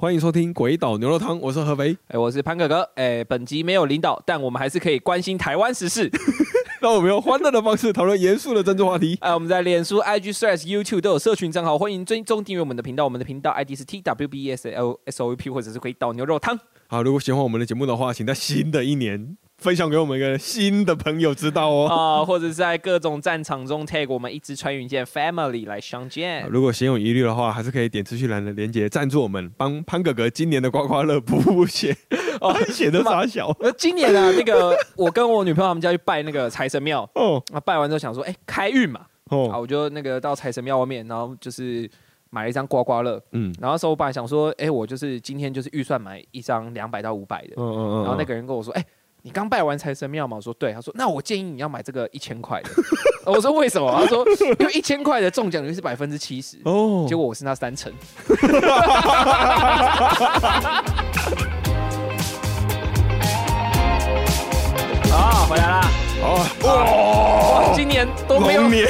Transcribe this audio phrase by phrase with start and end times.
[0.00, 1.98] 欢迎收听《鬼岛牛肉汤》，我是合肥。
[2.06, 2.88] 哎，我是潘哥哥。
[2.94, 6.08] 哎，本集没有领导，但我们还是可以关心台湾时事。
[6.80, 9.18] 让我们用欢乐的方式讨论严肃的政治话题。
[9.20, 13.02] 哎， 我们在脸书、IG、Threads、YouTube 都有社群账号，欢迎追踪订阅我们的频道。
[13.02, 16.56] 我们的频道 ID 是 TWBSLSOP，或者是鬼岛牛肉汤。
[16.86, 19.36] 好，如果喜欢我们的节目的话，请在新的一年。
[19.58, 26.46] 分享给我们一个新的朋友知道哦啊，或者在各种战场中 tag 我们一支穿云箭 family 来相见。
[26.48, 31.96] 如果心有疑虑的话，还是可以点资讯栏的连接赞助我们，帮潘哥哥今年的刮刮乐补补血。
[32.40, 33.48] 哦， 血的傻小。
[33.58, 41.90] 呃，今年啊，那个我跟我女朋友他们家去拜那个财神庙 哦，啊，拜完之后想说，哎，开运嘛哦，啊，我就那个到财神庙外面，然后就是
[42.30, 48.84] 买了一张刮刮乐，嗯，然后时候我本来想说，哎，我就是今天就是预算买一张两百到五百的，嗯嗯嗯，然后那个人跟我说，哎。
[49.28, 50.38] 你刚拜完财神庙吗？
[50.38, 50.72] 我说对。
[50.72, 52.70] 他说那我建议你要买这个一千块的。
[53.30, 53.92] 我说为什么？
[54.00, 54.24] 他说
[54.58, 56.56] 因为一千块的中奖率是百分之七十。
[56.64, 57.04] 哦。
[57.06, 57.92] 结果我是那三成。
[65.12, 65.90] 啊，回来啦！
[66.22, 66.40] 哦，
[67.66, 68.86] 哇，今年都没有年。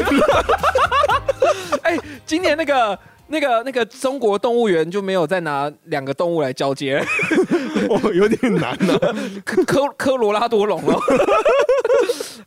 [1.83, 2.97] 哎，今年那个。
[3.29, 6.99] 那个那个中国动物园就没有再拿两个动物来交接，
[7.89, 8.99] 哦，有点难了，
[9.45, 10.99] 科科科罗拉多龙了，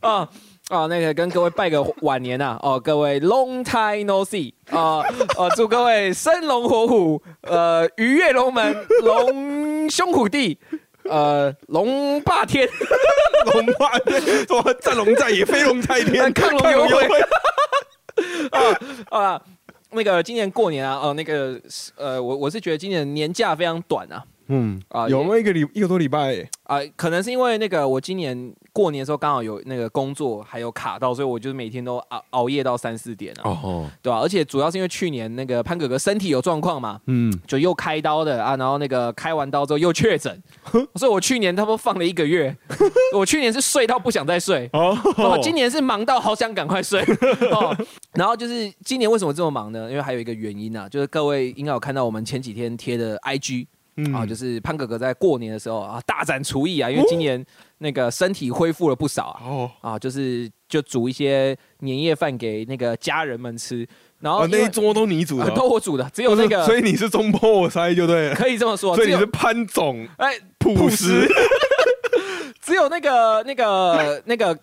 [0.00, 0.28] 啊
[0.68, 5.00] 啊，那个跟各位拜个晚年呐，哦，各位 long time no see，啊
[5.38, 10.58] 啊，祝各位生龙活虎，呃，鱼跃龙门，龙兄虎弟，
[11.04, 12.68] 呃，龙霸天，
[13.54, 17.06] 龙霸天，说战龙在野，飞龙在天，亢龙有悔，
[18.50, 18.60] 啊
[19.10, 19.42] 啊。
[19.92, 21.60] 那个今年过年啊，哦，那个
[21.96, 24.24] 呃，我我是觉得今年年假非常短啊。
[24.48, 26.78] 嗯啊，有没有一个礼一个多礼拜啊？
[26.96, 33.42] 可能是因为那个我今年过年的时候刚好有那个工作还有卡到，所以我就每天都熬熬夜到三四点啊。
[33.44, 34.18] 哦，对吧？
[34.18, 40.42] 而且主要是因为去年那个潘哥哥身体有状况嘛，嗯，就又开刀的啊，然后那个开完刀之后又确诊，
[40.96, 42.56] 所以我去年他不放了一个月，
[43.14, 47.02] 我去年是睡到不想再睡哦，我今年是忙到好想赶快睡
[47.52, 47.76] 哦。
[48.14, 49.90] 然后就是今年为什么这么忙呢？
[49.90, 53.66] 因为还有一个原因啊，就是各位应该有看到我们前几天贴的 IG。
[54.14, 57.44] 啊，就是潘哥哥在过年的时候啊，大展厨艺啊，因为今年
[57.78, 63.86] 那个身体恢复了不少啊，哦，啊，就是就煮一些年夜饭给那个家人们吃，
[64.20, 71.28] 然后那一桌都你煮的，都我煮的，只有那个，所以你是中破塞就对了，可以这么说，所以你是潘总，哎，朴实，
[72.62, 74.58] 只有那个那个那个。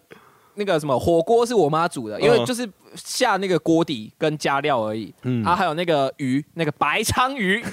[0.60, 5.12] 那个什么火锅是我妈煮的，因为就是下那个锅底跟加料而已。
[5.24, 7.64] 嗯，啊，还有那个鱼，那个白鲳鱼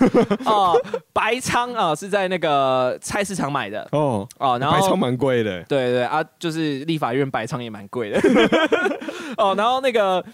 [0.46, 0.72] 啊，
[1.12, 3.86] 白鲳啊是在那个菜市场买的。
[3.92, 5.62] 哦哦，然后白鲳蛮贵的。
[5.64, 8.20] 对对啊，就是立法院白鲳也蛮贵的。
[9.36, 10.24] 哦，然后那个。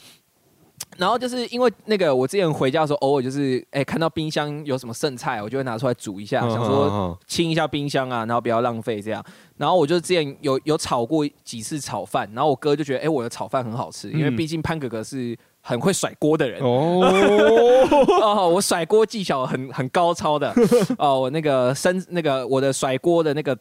[0.99, 9.25] 然后就是因为那个，我之前回家的时候，偶尔就是哎看到冰箱有什么剩菜，我就会拿出来煮一下，想说清一下冰箱啊，然后不要浪费这样。
[9.57, 20.53] 然后我就之前有有炒过几次炒饭，然后我哥就觉得哎我的炒饭很好吃，因为毕竟潘哥哥是很会甩锅的人哦， 我甩锅技巧很很高超的
[20.99, 23.57] 哦，我那个生那个我的甩锅的那个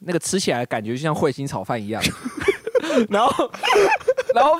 [0.00, 2.02] 那个吃起来感觉就像彗星炒饭一样，
[3.08, 3.50] 然后
[4.34, 4.52] 然后。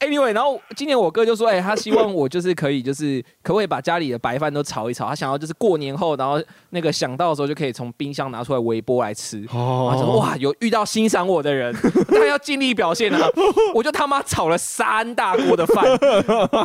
[0.00, 5.08] Anyway，然后今年我哥就说：“哎，他希望我就是可以，就是可不可以把家里的白饭都炒一炒？
[5.08, 9.44] 他想要就是过年后，然后那个想到的时候就可以从冰箱拿出来微波来吃。
[9.52, 11.74] 哦，哇，有遇到欣赏我的人，
[12.08, 13.28] 他要尽力表现啊！
[13.74, 15.84] 我就他妈炒了三大锅的饭，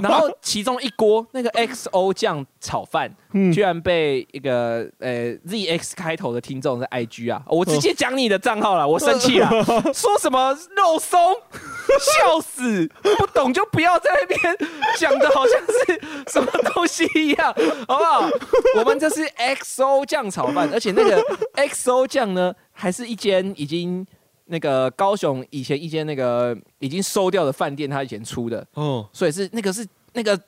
[0.04, 3.12] 然后其中一锅那个 XO 酱炒饭，
[3.52, 9.50] 居然被一个呃 ZX 开头的听众在 IG 啊，我直接讲你的账号了， 我生气了，
[9.94, 11.20] 说什么肉松，
[12.00, 12.88] 笑死！”
[13.18, 14.58] 不懂就不要在那边
[14.98, 17.54] 讲的好像是什么东西一样，
[17.88, 18.30] 好不好？
[18.78, 21.22] 我们这是 XO 酱炒饭，而且那个
[21.56, 24.06] XO 酱呢，还是一间已经
[24.46, 28.66] 那个高雄以前一间那个已经收掉的饭店，他以前出的。
[28.74, 30.40] 哦，所以是那个是那个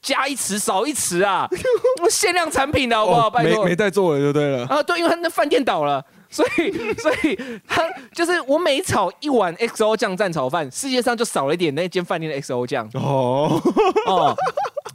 [0.00, 1.48] 加一匙少一匙啊，
[2.10, 3.28] 限量产品的好不好？
[3.30, 6.04] 拜托，没没在做了就对了啊，对，因为他那饭店倒了。
[6.30, 7.34] 所以，所以
[7.66, 12.86] 他就是我每炒一碗 XO 酱蘸炒饭，世界上就少了一点那间饭店的 XO 酱。
[12.92, 13.58] 哦
[14.04, 14.36] 哦，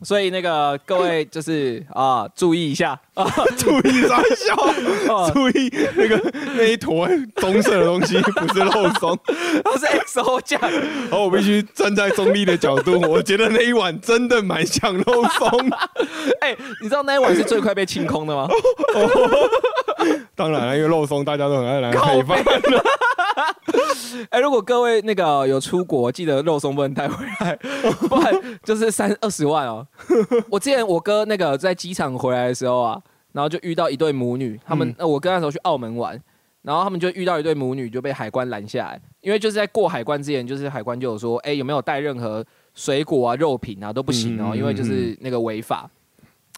[0.01, 3.25] 所以那个各位就是啊，注意一下啊，
[3.57, 4.55] 注意啥笑，
[5.13, 9.17] 哦注意那个那一坨棕色的东西不是肉松。
[9.63, 15.49] 它是 XO 酱，然后我必须站在中立的角度，我觉得那一碗真的蛮像肉松。
[16.41, 18.47] 哎、你知道那一碗是最快被清空的吗？
[20.35, 22.43] 当然了，因为肉松大家都很爱来靠配饭。
[24.29, 27.55] 哎、如果各位那个有出国，记得肉松不能带回来，
[28.07, 28.33] 不然
[28.63, 29.85] 就是三二十万哦。
[30.49, 33.01] 我之前我哥那个在机场回来的时候啊，
[33.31, 36.19] 然后就遇到一对母女，他们、呃我哥那时候去澳门玩，
[36.61, 45.89] 然后他们就遇到一对母女就被海关拦下来，因为就是在过海关之前，就是海关就有说，哎、有没有带任何水果啊、肉品啊都不行哦，因为就是那个违法。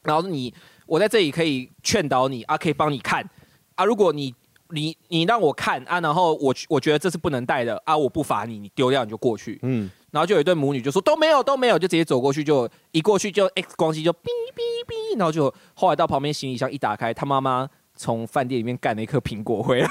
[0.03, 0.53] 然后你
[0.85, 3.27] 我在这里可以劝导你啊，可以帮你看
[3.75, 4.33] 啊，如果你
[4.75, 9.57] 你你让我看啊，然后我我觉得这是不能带的啊，我不罚你，你丢掉你就过去。
[9.63, 14.17] 嗯，然后就有一对母女就说都没有都没有，就直接走过去就一过去就 X 光机就哔
[14.53, 19.87] 哔哔，然后就后来到旁边行李箱一打开，他妈妈从饭店里面干了一颗苹果回来，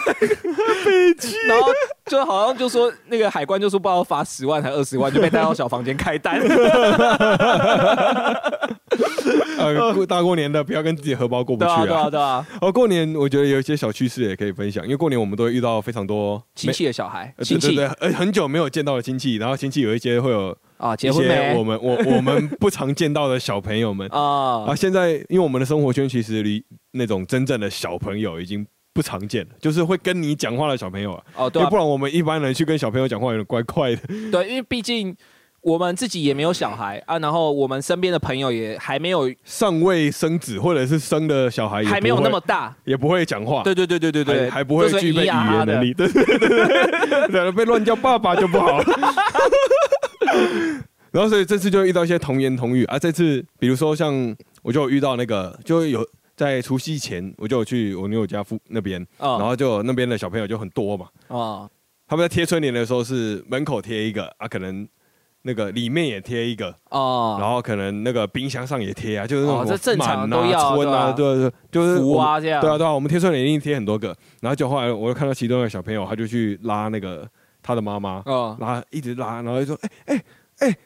[1.49, 1.69] 然后
[2.07, 6.41] 就好像就说那个海关就说不知道罚十万还二十万，就被带到小房间开单。
[9.57, 12.11] 呃，大过年的不要跟自己荷包过不去对啊对啊啊。
[12.11, 24.75] 对啊，哦，过年我觉得有一些小趣事也可以分享，因为过年我们都会遇到非常多亲戚的小孩，呃亲戚呃，很久没有见到的亲戚，然后亲戚有一些会有啊，一结婚我们我我们不常见到的小朋友们 啊啊。
[24.77, 26.63] 现在因为我们的生活圈其实离
[26.95, 31.69] 那种真正的小朋友已经不常见了，就是会跟你讲话的小朋友啊，哦对啊。
[31.69, 34.03] 不然我们一般人去跟小朋友讲话有点怪怪的。
[34.31, 35.15] 对，因为毕竟
[35.61, 47.29] 我们自己也没有小孩啊，然后我们身边的朋友也还没有尚未生子或者是生的小孩也还没有那么大，也不会讲话，对对对对对对，还还不会具备语言能力，对对对对。
[47.33, 48.79] 对，被乱叫爸爸就不好。
[48.79, 48.85] 了。
[51.11, 56.05] 然后所以这次就遇到一些童言童语啊，这次比如说像我就遇到那个就有
[56.37, 61.71] 在除夕前我就有去我女友家附那边，哦然后就那边的小朋友就很多嘛，哦
[62.07, 64.87] 他们在贴春联的时候是门口贴一个啊，可能
[65.43, 77.29] 那个里面也贴一个，哦，然后可能那个冰箱上也贴啊，就是那种满啊都要春啊，对对，就是福我们啊这样，对啊，对啊，我们贴春联一定贴很多个，然后就后来我就看到其中一个小朋友，他就去拉那个
[77.63, 80.25] 他的妈妈，哦，拉一直拉，然后就说，哎哎
[80.69, 80.77] 哎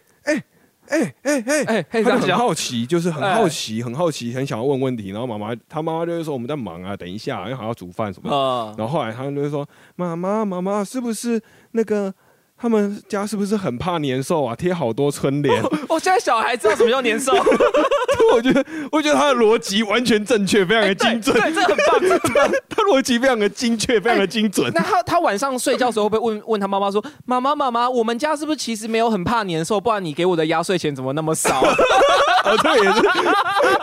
[0.89, 11.41] 哎哎哎哎，他就很，好奇，就是很好奇，很好奇，很想要问问题，然后妈妈他妈妈就会说我们在忙啊，等一下，因为还要煮饭什么然后后来他们就会说，妈妈妈妈是不是
[11.73, 12.15] 那个？
[12.61, 14.55] 他们家是不是很怕年兽啊？
[14.55, 17.33] 贴好多春联， 哦，现在小孩知道什么叫年兽，
[18.35, 21.41] 我觉得，我觉得他的逻辑完全正确，非常的精准。
[21.41, 22.51] 对，这很棒，这很棒。
[22.69, 24.71] 他逻辑非常的精确，非常的精准。
[24.75, 29.81] 那他他晚上睡觉的时候会不会问问他妈妈说，妈妈妈妈，我们家是不是其实没有很怕年兽？
[29.81, 31.61] 不然你给我的压岁钱怎么那么少？
[31.63, 33.01] 哦，这个也是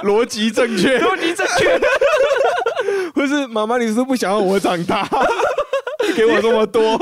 [0.06, 1.80] 逻辑正确，逻辑正确。
[3.16, 5.08] 或是妈妈，你是不是不想要我长大，
[6.16, 6.82] 给我这么多，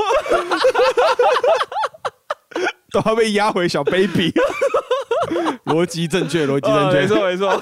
[2.92, 4.32] 都要被压回小 baby。
[5.64, 7.60] 逻辑正确，逻辑正确，没错没错。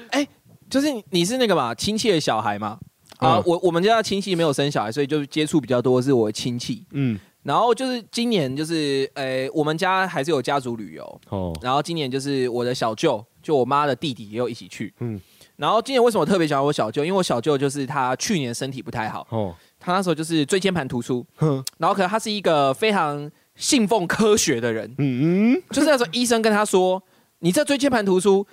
[0.10, 0.26] 哎，
[0.68, 2.78] 就是你你是那个嘛亲戚的小孩嘛？
[3.18, 6.84] 啊嗯，我我们家的亲戚没有生小孩，所以就接触比较多是我的亲戚。
[6.92, 14.94] 嗯，然后就是今年就是呃，我们家还是有家族旅游，哦，然后今年就是我的小舅，就我妈的弟弟也有一起去。
[15.00, 15.20] 嗯嗯，
[15.56, 17.04] 然后今年为什么特别想要我小舅？
[17.04, 21.26] 因为我小舅就是他去年身体不太好，哦，他那时候就是椎间盘突出，
[21.78, 25.54] 然后可能他是一个非常信奉科学的人，嗯。
[25.54, 27.02] 嗯，就是那时候医生跟他说，
[27.38, 28.46] 你这椎间盘突出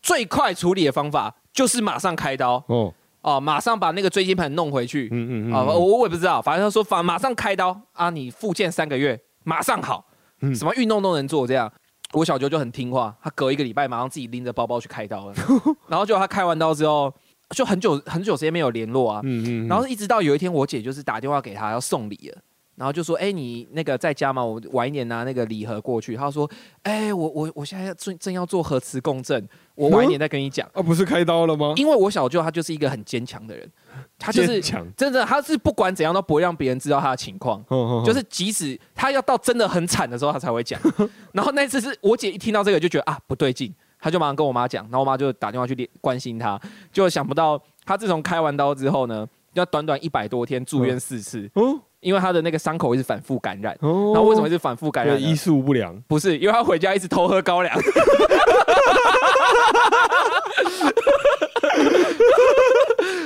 [0.00, 2.64] 最快处理的方法就是马上开刀。
[2.68, 5.08] 哦，哦、马上把那个椎间盘弄回去。
[5.12, 7.78] 嗯嗯嗯，啊、我我也不知道，反正他说反马上开刀。
[7.92, 10.06] 啊，你复健三个月马上好，
[10.40, 10.54] 嗯。
[10.54, 11.70] 什么运动都能做这样。
[12.12, 15.34] 我小舅就很听话，他隔一个礼拜马上自己拎着包包去开刀了，
[15.86, 17.14] 然后就他开完刀之后，
[17.54, 22.42] 就很久很久时间没有联络啊，嗯嗯，然后一直到有一天我姐就是打电话给他要送礼了。
[22.76, 24.42] 然后就说：“哎、你那个在家吗？
[24.42, 26.50] 我晚一点拿那个礼盒过去。”他说
[26.82, 30.66] ：“哎、我我我现在正正要做核磁共振，我晚一点再跟你讲。
[30.72, 31.74] 啊，不是开刀了吗？
[31.76, 33.70] 因为我小舅他就是一个很坚强的人，
[34.18, 34.62] 他就是，
[34.96, 40.80] 真的，他是不管怎样都不会让别人知道他的情况， 哦就是即使他要到真的很惨的时候，他才会讲。
[41.34, 46.58] 然后那次是我姐一听到这个就觉得啊不对劲，她就马上跟我妈讲，然后我妈就打电话去联关心他，
[46.92, 53.76] 就想不到他自从开完刀之后呢，要短短一百多天住院四次，哦因为他的那个伤口一直反复感染。
[53.82, 55.94] 哦，然后为什么一直反复感染医术不良？
[56.08, 57.78] 不是，因为他回家一直偷喝高粱。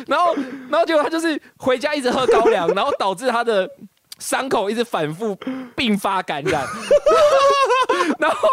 [0.08, 0.34] 然后，
[0.68, 3.70] 然后结果他就是回家一直喝高粱，然后导致他的
[4.18, 5.36] 伤口一直反复
[5.76, 6.66] 并发感染。
[8.18, 8.48] 然后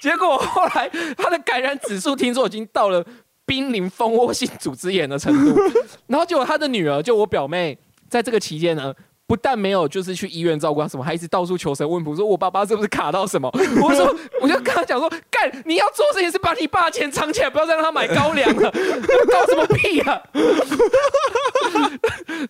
[0.00, 3.04] 结果后来他的感染指数听说已经到了
[3.44, 5.60] 濒临蜂窝性组织炎的程度，
[6.06, 8.94] 然后结果他的女儿就我表妹在这个期间呢。
[9.26, 13.50] 不但没有就是去医院照顾他什么，还一直到处求神问卜，说我爸爸是不是卡到什么？
[13.82, 18.70] 我说，我就跟他讲说，干，你要做事情是把你爸钱藏起来，不要再让他买高粱了，
[19.30, 20.20] 搞什么屁啊！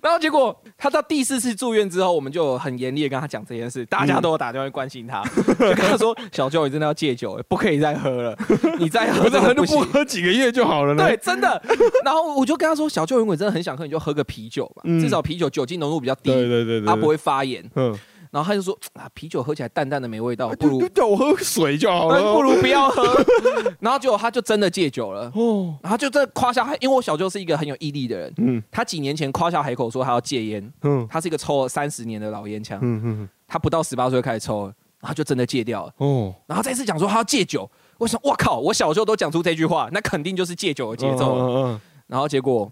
[0.02, 8.37] 然后结果他到第四次住院之后，我们就很严厉的跟他讲这件事，大家都有打电话关心他，就跟他说，小舅你真的要戒酒，不可以再喝了，
[8.78, 9.78] 你再喝真的不行。
[9.78, 11.06] 不喝几个月就好了呢？
[11.06, 11.61] 对，真的。
[12.04, 16.33] 然后我就跟他说，小舅如果你真的很想喝，你就喝个啤酒吧，至少啤酒酒精浓度比较低。
[16.33, 17.65] 对对对对，他不会发炎。
[17.75, 17.97] 嗯，
[18.31, 23.03] 然后他就说啊，啤酒喝起来淡淡的没味道，不如叫我喝水就好了，不如不要喝。
[23.81, 25.31] 然后结果他就真的戒酒了。
[25.35, 28.35] 哦，然后就这夸下海，因为我小舅是一个很有毅力的人。
[28.39, 30.73] 嗯，他几年前夸下海口说他要戒烟。
[30.83, 32.79] 嗯，他是一个抽了三十年的老烟枪。
[32.83, 34.65] 嗯嗯，他不到十八岁开始抽，
[35.01, 35.93] 然后就真的戒掉了。
[35.99, 41.45] 哦，然后再次讲说他要戒酒，我想，我靠，我小舅都讲出这句话，那肯定就是戒酒的节奏了。
[41.45, 42.71] 嗯嗯，然后结果。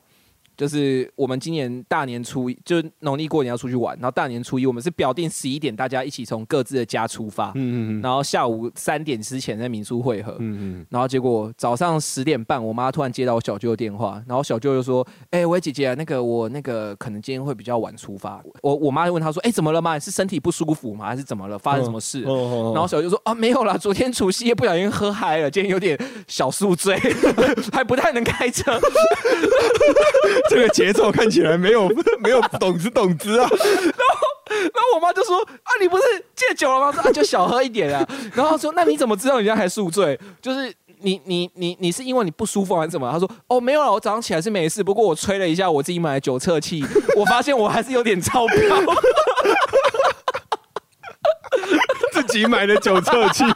[0.57, 19.99] 就是我们今年大年初一，就农历过年要出去玩，然后大年初一我们是表定十一点大家一起从各自的家出发，嗯嗯然后下午三点之前在民宿汇合，嗯嗯，然后结果早上十点半，我妈突然接到我小舅的电话，然后小舅就说：“哎，喂姐姐，那个我那个可能今天会比较晚出发。”我我妈就问他说：“哎，怎么了吗？
[19.99, 21.07] 是身体不舒服吗？
[21.07, 21.59] 还是怎么了？
[21.59, 22.23] 发生什么事？”
[22.75, 26.99] 然后小舅说：“啊，没有啦，昨天除夕夜不小心喝嗨了，今天有点小宿醉，
[27.73, 28.79] 还不太能开车。”
[30.49, 31.89] 这个节奏看起来没有
[32.21, 33.57] 没有懂之懂之啊，然后
[34.49, 36.03] 然后我妈就说啊，你不是
[36.35, 36.93] 戒酒了吗？
[36.93, 38.07] 说啊，就小喝一点啊。
[38.35, 40.19] 然后说那你怎么知道人家还宿醉？
[40.43, 43.11] 就是你你你你是因为你不舒服还是什么？
[43.11, 46.85] 他说哦没有了，我早上起来是没事，不过我吹了一下我自己买的酒测器，
[47.17, 48.59] 我发现我还是有点超标。
[52.13, 53.45] 自己买的酒测器。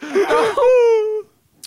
[0.00, 0.62] 然后。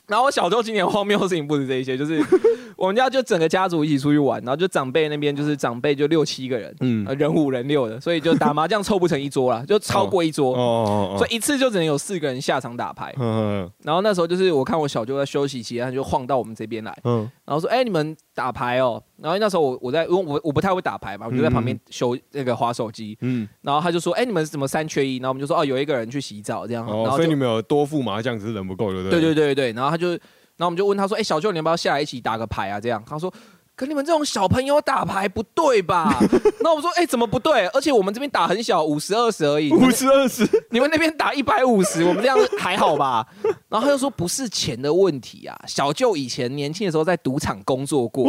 [0.10, 2.22] 然后我小舅今年荒谬的事情不止这一些，就是
[2.76, 13.14] 我们家就整个家族一起出去玩，然后就长辈那边就是长辈就六七个人，嗯，人五人六的，所以就打麻将凑不成一桌了， 就超过一桌，哦，所以一次就只能有四个人下场打牌。
[13.20, 19.04] 嗯，然后那时候就是我看我小舅在休息期间就晃到我们这边来，嗯，然后说，哎，你们打牌哦。
[19.18, 23.18] 然后那时候我我在因为我我不太会打牌嘛，我就在旁边修那个滑手机。
[23.20, 29.20] 嗯，然后他就说：“哎，你们怎么三缺一？”然后我们就说：“哦，有一个人去洗澡这样。”哦，所以你们有多副麻将，只是人不够，对不对？
[29.20, 29.74] 对对对对。
[29.74, 30.20] 然后他就，然
[30.60, 33.34] 后我们就问他说：“哎，小舅，你要不要下来一起打个牌啊？”这样他说。
[33.80, 36.14] 可你们这种小朋友打牌不对吧？
[36.60, 37.66] 那我说，哎，怎么不对？
[37.68, 39.72] 而且我们这边打很小，五十二十而已。
[39.72, 43.26] 五十二十，你们那边打一百五十，我们这样还好吧？
[43.70, 45.58] 然后他就说，不是钱的问题啊。
[45.66, 48.28] 小舅以前年轻的时候在赌场工作过，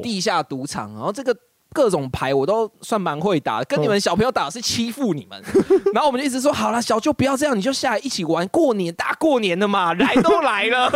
[0.00, 1.36] 地下赌场，然后这个。
[1.74, 5.42] 各种牌我都算蛮会打，跟你们小朋友打是欺负你们，
[5.92, 10.90] 然后我们就一直说好了，小舅不要这样，你就下来一起玩，过年大过年的嘛， 来都来了。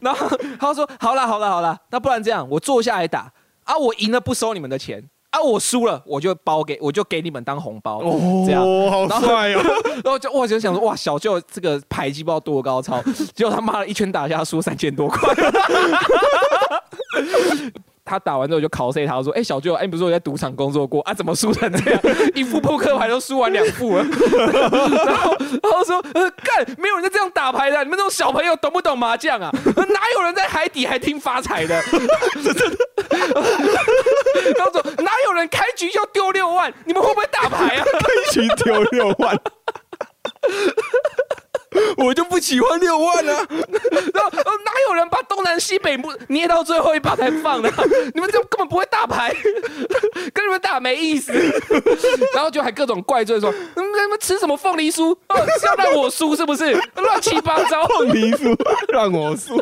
[0.00, 0.26] 然后
[0.58, 3.30] 他说好了好了好了，那不然这样，我坐下来打
[3.64, 9.62] 啊，我赢了不收你们的钱啊，我输了我就包给我就给你们当红包，哦这样好帅哦。
[10.02, 13.00] 然后 就我就想说哇，小舅这个牌技不知道多高超，
[13.34, 15.34] 结果他妈的一拳打下输三千多块。
[18.04, 21.14] 他打完之后就考 C，他说：“哎，小舅，哎，不是我在赌场工作过啊？
[21.14, 22.00] 怎么输成这样？
[22.34, 24.04] 一副扑克牌都输完两副了。”
[25.06, 27.82] 然后，然后说：“呃，干，没有人在这样打牌的。
[27.84, 29.50] 你们这种小朋友懂不懂麻将啊？
[29.76, 31.76] 哪有人在海底还听发财的？
[34.56, 36.72] 然后说哪有人开局就丢六万？
[36.84, 37.84] 你们会不会打牌啊？
[37.84, 39.38] 开局丢六万。”
[41.96, 43.46] 我就不喜欢六万啊！
[44.14, 44.30] 然后
[44.64, 47.70] 哪有人把东南西北不捏到最后一把才放的？
[48.14, 49.34] 你们这根本不会打牌，
[50.32, 51.32] 跟你们打没意思。
[52.34, 55.12] 然后就还各种怪罪说：“你们吃什么凤梨酥？
[55.28, 56.72] 哦是要让我输是不是？
[56.96, 58.56] 乱七八糟，凤梨酥
[58.92, 59.56] 让我输。”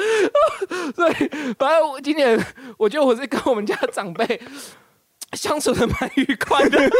[0.97, 1.12] 对，
[1.59, 2.38] 反正我今年
[2.76, 4.40] 我觉得我是跟我们家长辈
[5.35, 6.90] 相处的蛮愉快的。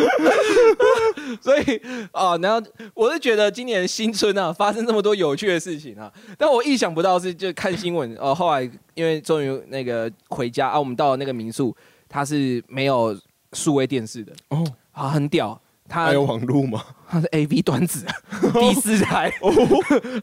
[1.40, 1.80] 所以
[2.12, 2.62] 啊，然后
[2.94, 8.62] 我是觉得今年新春啊，发生这么多有趣的事情啊，但我意想不到是就看新闻哦，后来
[8.94, 11.74] 因为终于那个回家啊，我们到了那个民宿，
[12.08, 13.16] 它是没有
[13.52, 14.32] 数位电视的。
[14.48, 16.84] 哦，啊，很屌，它有网络吗？
[17.08, 18.04] 它是 A V 端子
[18.58, 19.32] 第四台。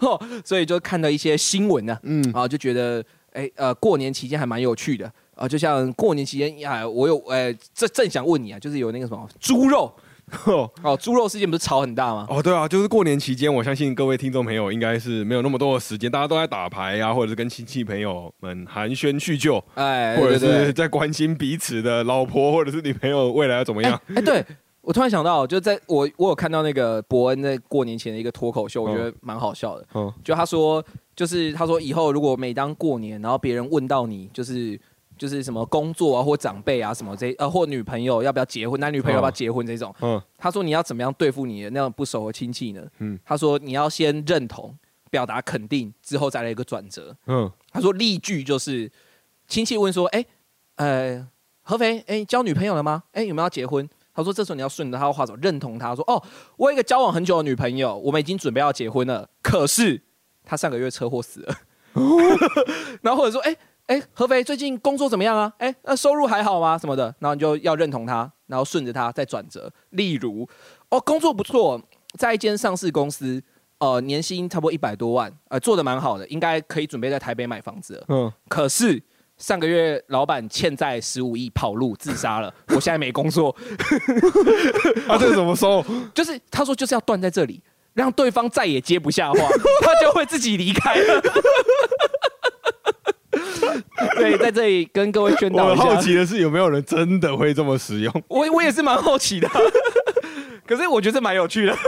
[0.01, 3.03] 哦，所以就看到一些新闻呢，嗯，啊，就觉得
[3.33, 5.11] 哎呃，过年期间还蛮有趣的。
[5.37, 9.93] 啊，就像过年期间呀，我有哎，正正想问你啊，就是有那个什么猪肉
[10.83, 12.27] 哦，猪肉事件不是吵很大吗？
[12.29, 24.01] 哦，对啊，就是过年期间，我相信各位听众朋友应该是没有那么多的时间，大家都在打牌啊，或者是跟亲戚朋友们寒暄叙旧，哎，或者是在关心彼此的老婆或者是女朋友未来要怎么样？
[24.15, 24.45] 哎，对。
[24.81, 29.85] 我突然想到，就在我我有看到那个伯恩在过年前的一个脱口秀，我嗯觉得蛮好笑的。
[29.95, 30.81] 嗯就他说，
[31.13, 34.79] 就是他说以后如果每当过年，然后别人问到你，就是
[35.17, 42.81] 就是什么工作啊，或长辈啊什么这呃，或女朋友要不要结婚，男女朋友要不要结婚这种，嗯他说你要怎么样对付你的那种不熟的亲戚呢？
[42.99, 44.77] 嗯他说你要先认同，
[45.09, 47.15] 表达肯定，之后再来一个转折。
[47.25, 48.91] 嗯他说例句就是
[49.47, 50.25] 亲戚问说，哎、
[50.75, 51.27] 呃，
[51.63, 53.03] 合肥，哎、交女朋友了吗？
[53.11, 53.87] 哎、有没有要结婚？
[54.13, 56.21] 他说这时候你要顺着他的话走，认同他说，哦，
[56.57, 60.01] 我有一个交往很久的女朋友，我们已经准备要结婚了，可是
[60.43, 61.55] 她上个月车祸死了。
[63.01, 63.55] 然后或者说，哎、
[63.87, 65.51] 哎、合肥最近工作怎么样啊？
[65.59, 66.77] 哎、那收入还好吗？
[66.77, 69.71] 什么的，然后你就要认同他，然后顺着他再转折。
[69.91, 70.47] 例如，
[70.89, 71.81] 哦，工作不错，
[72.17, 73.41] 在一间上市公司，
[73.79, 78.05] 呃，年薪差不多一百多万，呃，做的蛮好的，应该可以准备在台北买房子了。
[78.09, 79.01] 嗯，可是
[79.37, 83.55] 上个月老板欠债十五亿跑路自杀了， 我现在没工作，
[85.07, 85.81] 啊，这是怎么收？
[86.13, 87.63] 就是他说就是要断在这里，
[87.93, 89.39] 让对方再也接不下话，
[89.81, 91.21] 他就会自己离开了。
[94.17, 98.23] 对，在这里跟各位宣导我一下，好奇的是有没有人真的会这么使用？
[98.27, 99.49] 我我也是蛮好奇的，
[100.65, 101.77] 可是我觉得蛮有趣的。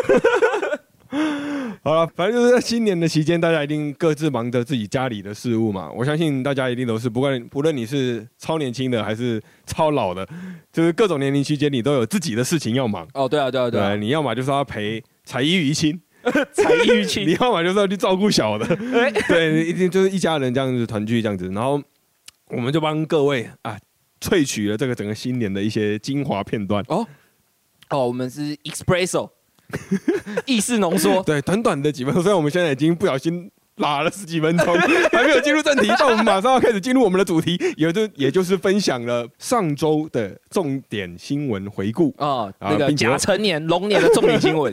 [1.82, 5.90] 好了，反正就是在新年的期间，大家一定各自忙着自己家里的事务嘛。
[5.96, 10.28] 我相信大家一定都是，不管不论你是超年轻的还是超老的，
[10.72, 13.08] 就是各种年龄区间，你都有自己的事情要忙。
[13.14, 16.00] 哦，对啊，对啊，对对，啊，你要么就是要陪才艺于亲，
[16.52, 18.66] 才艺预你期，要么就是要去照顾小的。
[18.94, 21.82] 哎 对，一定就是一家人这样子团聚这样子，然后
[22.50, 23.78] 我们就帮各位啊
[24.20, 26.84] 萃取了这个整个新年的一些精华片段。
[26.88, 27.06] 哦
[27.90, 29.30] 哦，我们是 espresso
[30.46, 34.78] 意式浓缩，对，短短的几分钟，虽然我们现在已经不小心拉了十几分钟，
[35.12, 42.14] 还没有进入正题，但我们马上要开始进入我们的主题，也就也就是分享了上周的重点新闻回顾。
[42.18, 44.72] 哦，啊那个甲辰年龙年的重点新闻。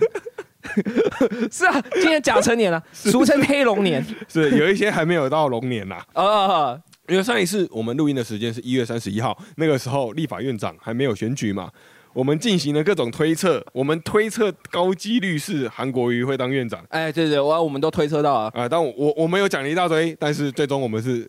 [1.51, 4.05] 是啊，今年甲辰年了、 俗称黑龙年。
[4.29, 11.71] 是有一些还没有到龙年呐、哦，因为上一次我们录音的时间是一月三十一号，那个时候立法院长还没有选举嘛，
[12.13, 18.51] 我们进行了各种推测，我们推测高几率是韩国瑜会当院长哎，对对，我我们都推测到啊。
[18.55, 21.29] 啊、但我我我们有讲了一大堆，但是最终我们是，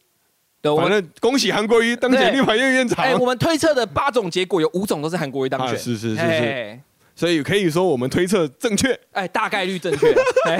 [0.61, 3.03] 对，我们反正恭喜韩国瑜当选立法院院长。
[3.05, 5.77] 哎，我们推测的八种结果有五种都是韩国瑜当啊，选。
[5.77, 6.79] 是是是
[7.17, 8.97] 所以可以说我们推测正确。
[9.11, 10.13] 哎，大概率正确。
[10.45, 10.59] 哎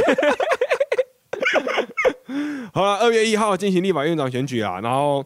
[2.74, 5.24] 好了，二月一号进行立法院长选举啊，然后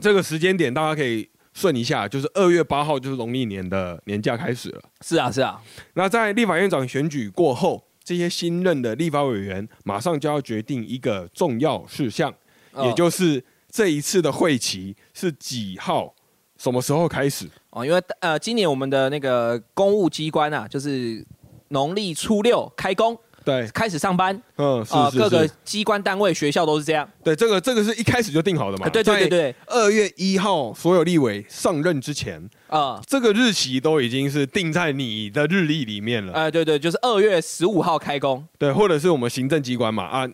[0.00, 4.82] 这个时间点大家可以顺一下，就是二月八号就是农历年的年假开始了。
[5.00, 5.60] 是啊，是啊。
[5.94, 12.32] 那在立法院长选举过后，这些新任的立法委员马上就要决定一个重要事项，
[12.72, 16.14] 哦也就是这一次的会期是几号，
[16.56, 17.46] 什么时候开始？
[17.74, 21.26] 哦，因为呃，今年我们的那个公务机关啊，就是
[21.70, 24.40] 农历初六开工，对，开始上班。
[24.58, 27.08] 嗯，是啊，是各个，机关单位、学校都是这样。
[27.24, 28.86] 对，这个这个是一开始就定好的嘛？
[28.86, 36.32] 啊对对对对，二月一号所有立委上任之前，啊，这个日期都已经是定在你的日历里面了。
[36.32, 38.46] 哎，对对，就是二月十五号开工。
[38.56, 40.28] 对，或者是我们行政机关嘛啊，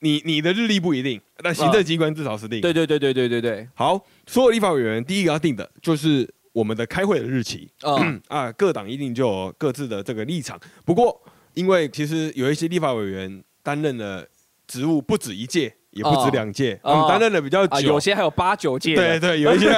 [0.00, 2.62] 你你的日历不一定，但行政机关至少是定。
[2.62, 7.68] 对对对对对对对，好，所有立法委员第一个要定的就是我们的开会的日期。
[7.82, 10.58] 嗯， 啊，各党一定就有各自的这个立场。
[10.86, 11.20] 不过，
[11.52, 14.26] 因为其实有一些立法委员担任的
[14.66, 17.88] 职务不止一届，也不止哦两届，哦他们担任的比较啊，久。
[17.88, 18.94] 有些还有八九届。
[18.94, 19.66] 对对，有一些，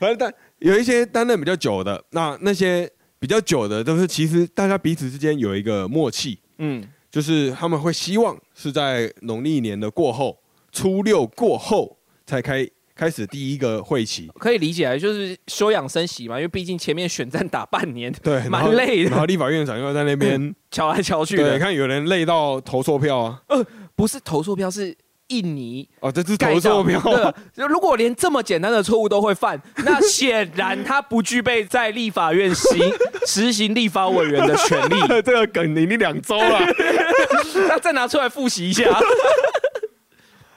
[0.00, 14.30] 反正但有一些担任比较久的，那那些比较久的都是其实大家彼此之间有一个默契，嗯，就是他们会希望是在农历年的过后，初六过后才开开始第一个会期。
[14.38, 21.58] 可以理解，就是休养生息嘛，因为毕竟前面选战打半年，对，蛮累的，然后立法院长又在那边， 敲来敲去对，的。
[21.58, 23.40] 看有人累到投错票啊，
[23.94, 24.96] 不是投错票，是
[25.28, 32.92] 印尼哦，这是投错票，对，就如果连这么简单的错误都会犯，那显然他不具备在立法院行
[33.26, 34.96] 实行立法委员的权利。
[35.24, 36.60] 这个梗你你两周了。
[37.68, 38.84] 那再拿出来复习一下。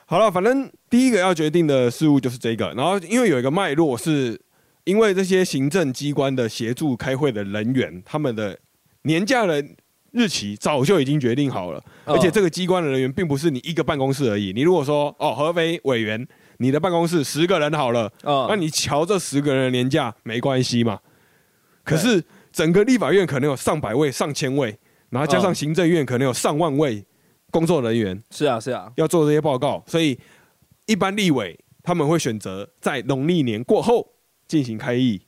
[0.07, 4.39] 好了，反正第一个要决定的事物就是这个，然后因为有一个脉络是，
[4.83, 8.57] 因为这些行政机关的协助开会的人员，他们的
[9.01, 9.65] 年假的
[10.11, 14.53] 日期早就已经决定好了，哦而且这个机关的人员并不是你一个办公室而已。
[14.53, 16.27] 你如果说哦，合肥委员，
[16.59, 20.99] 你的办公室十个人好了，哦那你瞧这十个人的年假没关系嘛？
[21.83, 24.77] 可是整个立法院可能有上百位、上千位，
[25.09, 27.03] 然后加上哦行政院可能有上万位
[27.51, 28.21] 工作人员。
[28.31, 30.19] 是啊，是啊，要做这些报告，所以
[30.85, 34.07] 一般立委他们会选择在农历年过后
[34.47, 35.21] 进行开议。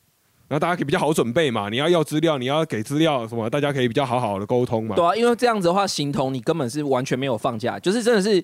[0.50, 1.68] 然后大家可以比较好准备嘛。
[1.68, 4.96] 你要要资料，你要给资料什么，大家可以比较好好的沟通嘛。
[4.96, 8.42] 对啊，因为这样子的话，形同你根本是完全没有放假，就是真的是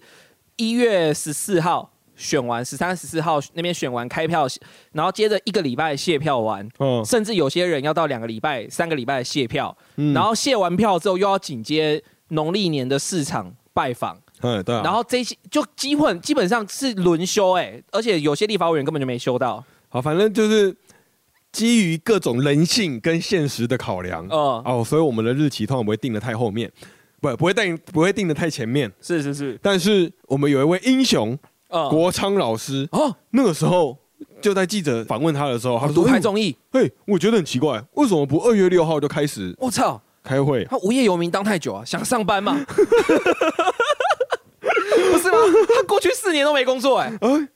[0.57, 4.45] 一月十四号选完，十三、十四号那边选完开票，
[4.91, 14.81] 然后接着一个礼拜卸票完，嗯，甚至有些人要到两个礼拜、三个礼拜卸票，嗯然后卸完票之后又要紧接农历年的市场拜访，嗯，对啊。
[14.83, 20.75] 然后这些就基本基本上是轮休哎、而且有些立法委员根本就没休到，好，反正就是
[21.51, 26.71] 基于各种人性跟现实的考量，嗯，哦，所以我们的日期通常不会定的太后面，
[27.19, 28.91] 不不会定不会定的太前面。
[29.01, 31.37] 是是是，但是我们有一位英雄
[31.69, 33.97] 嗯，国昌老师，哦，那个时候
[34.41, 39.55] 就在记者访问他的时候，他说独：“派综艺，嘿，我觉得很奇怪，为什么不二月六号就开始？
[39.57, 40.63] 我操，开会？
[40.65, 42.57] 他无业游民当太久啊，想上班嘛？
[45.11, 45.37] 不是吗？
[45.75, 47.47] 他过去四年都没工作哎、哎，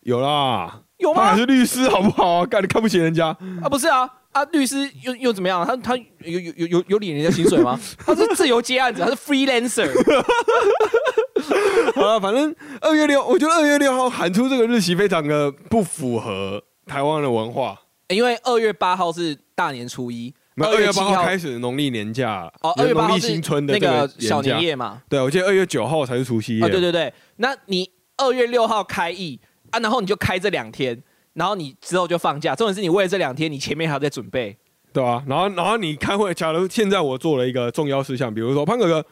[0.00, 1.38] 有啦，有吗他还？
[1.38, 2.46] 是律师，好不好啊？
[2.46, 3.28] 干你看不起人家？
[3.62, 5.64] 啊，不是啊，啊，律师又又怎么样？
[5.66, 7.78] 他他有有有有有领人家薪水吗？
[8.04, 9.90] 他是自由接案子，他是 freelancer。
[11.94, 17.78] 好了，反正二月六，我觉得二月六号喊出这个日期非常的不符合台湾的文化。
[18.08, 25.02] 因为二月八号是大年初一，那二月八号开始农历年假，哦，二月八号是新春的那个小年夜嘛。
[25.08, 26.64] 对，我记得二月九号才是除夕夜。
[26.64, 29.40] 啊，对对对，那你二月六号开议
[29.70, 32.54] 啊，然后你就开这两天，然后你之后就放假。
[32.54, 34.56] 重点是你为了这两天，你前面还要在准备。
[34.92, 39.04] 对啊，然后然后你开会，假如现在我做了一个重要事项，比如说潘哥哥，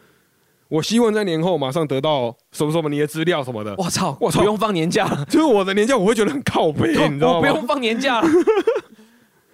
[0.69, 7.35] 我希望在年后马上得到什么什么你的资料什么的，我操，我操不用放年假了，就是我的年假我会觉得很靠背， 你知道吗？
[7.39, 8.29] 我不用放年假了。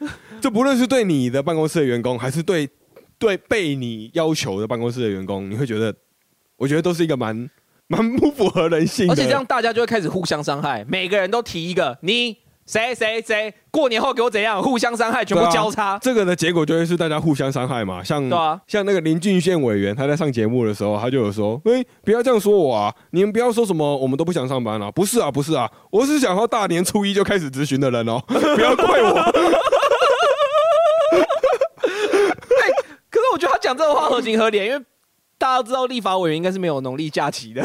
[0.41, 2.69] 这不论是对你的办公室的员工，还是对
[3.19, 5.95] 对被你要求的办公室的员工，你会觉得，
[6.57, 7.49] 我觉得都是一个蛮
[7.89, 9.13] 蛮不符合人性的。
[9.13, 15.99] 而且这样大家就会开始互相伤害，每个人都提一个你谁谁谁过年后给我怎样，互相伤害，全部交叉。
[16.03, 18.05] 这个的结果就会是大家互相伤害嘛。
[18.05, 18.23] 像
[18.67, 22.95] 像那个林俊宪委员，他在上节目的时候，他就有说：“哎、不要这样说我啊！
[23.13, 24.91] 你们不要说什么我们都不想上班啊！
[24.91, 29.33] 不是啊，不是啊，我是想要大年初一就开始咨询的人哦， 不要怪我。
[33.69, 34.83] 讲这个话合情合理，因为
[35.37, 37.63] 大家都知道立法委员应该是没有农历假期的。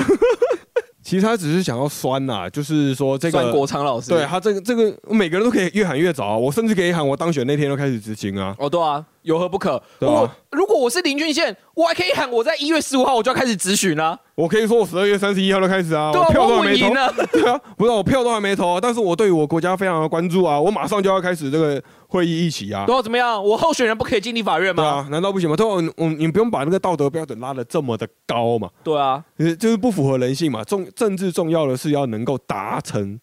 [1.02, 8.54] 其实他只是想要酸呐、就是说这算个国昌老师，对他这个这个每个人都可以越喊越早啊，我甚至可以喊我当选那天就开始执行啊。
[8.60, 9.82] 哦，对啊，有何不可？
[10.00, 14.20] 对啊我如果我是林俊宪，我还可以喊我在一月十五号我就要开始咨询了。
[14.36, 17.14] 我可以说我十二月三十一号就开始啊，对啊，我票都我还没投赢，了。
[17.32, 22.86] 对啊，不是我票都还没投啊，但是我对于我国家非常的关注啊，我马上就要开始这个会议一起啊。
[22.86, 23.44] 对啊，怎么样？
[23.44, 24.84] 我候选人不可以进立法院吗？
[24.84, 25.56] 对啊，难道不行吗？
[25.56, 30.64] 对啊，我你不用把那个道德标准拉得这么的高嘛，对啊，呃就是不符合人性嘛。
[30.64, 33.20] 重政治重要的是要能够达成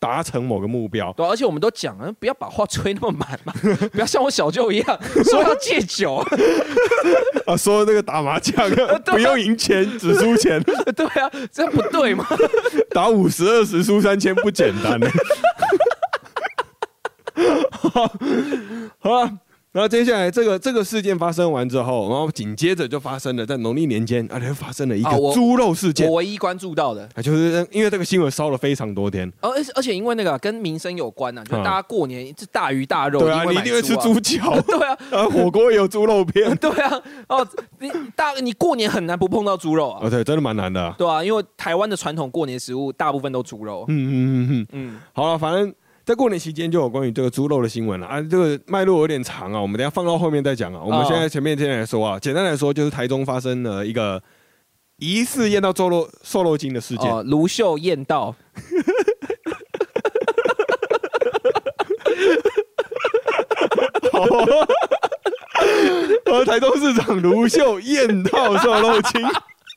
[0.00, 1.12] 达成某个目标。
[1.12, 3.52] 对啊，而且我们都讲了，不要把话吹那么满嘛，
[3.92, 6.24] 不要像我小舅一样说要戒酒。
[7.46, 8.68] 啊，说那个打麻将
[9.04, 10.60] 不用赢钱，只输钱，
[10.96, 12.26] 对啊，这样不对嘛？
[12.90, 15.06] 打五十二十输三千不简单呢。
[18.98, 19.38] 好了。
[19.72, 26.08] 然后接下来这个这个事件发生完之后，然后紧接着就发生了在农历年间，而且发生了一个猪肉事件。
[26.08, 34.02] 我唯一关注到的，啊，就是因为这个新闻烧了非常多天，而而且因为那个跟民生有关呐、啊，就嗯大家过年是大鱼大肉，对啊，你一定会吃啊。
[34.02, 37.46] 猪脚， 对啊， 啊，火锅也有猪肉片， 对啊，哦，
[37.78, 40.82] 你大你过年很难不碰到猪肉啊，哦，对，真的蛮难的。
[40.82, 40.94] 啊。
[40.98, 45.72] 对啊，因为台湾的传统过年食物大部分都猪肉，嗯嗯嗯嗯，嗯，好了，反正
[46.10, 50.80] 在过年期间就有关于这个猪肉的新闻了啊，这个脉络有点长啊，我们等下放到后面再讲啊。
[50.84, 54.20] 我们哦现在前面先来说啊，简单来说就是台中发生了一个
[54.96, 57.08] 疑似验到瘦肉瘦肉精的事件。
[57.08, 58.34] 哦，卢秀燕道，
[66.24, 69.22] 呃，台中市长卢秀验到瘦肉精。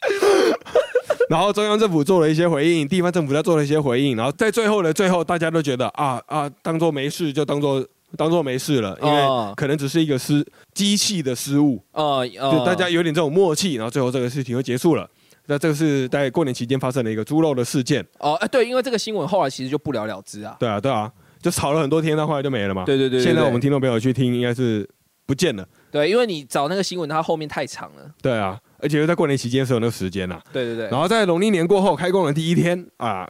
[1.30, 7.86] 然后中央政府做了一些回应，地方政府在做了一些回应，然后在最后的最后，大家都觉得啊啊，当做没事就当做
[8.18, 15.10] 当做没事了，因哦为可能只是一个失机器的失误，啊就呃，大家有点这种默契，然后最后这个事情就结束了。
[15.46, 21.12] 那这个是在过年期间发生的一个猪肉的事件，哦，哎，对，因为这个新闻后来其实就不了了之啊，对啊，对啊，
[21.42, 22.86] 就吵了很多天，那后来就没了嘛。
[22.86, 23.24] 对对对对。
[23.24, 24.90] 现在我们听众朋友去听，应该是
[25.26, 25.68] 不见了。
[25.92, 33.26] 对，因为你找那个新闻，它后面太长了，对啊，而且又在过年期间是有那个时间呐、对对对，然后在农历年过后开工的第一天啊，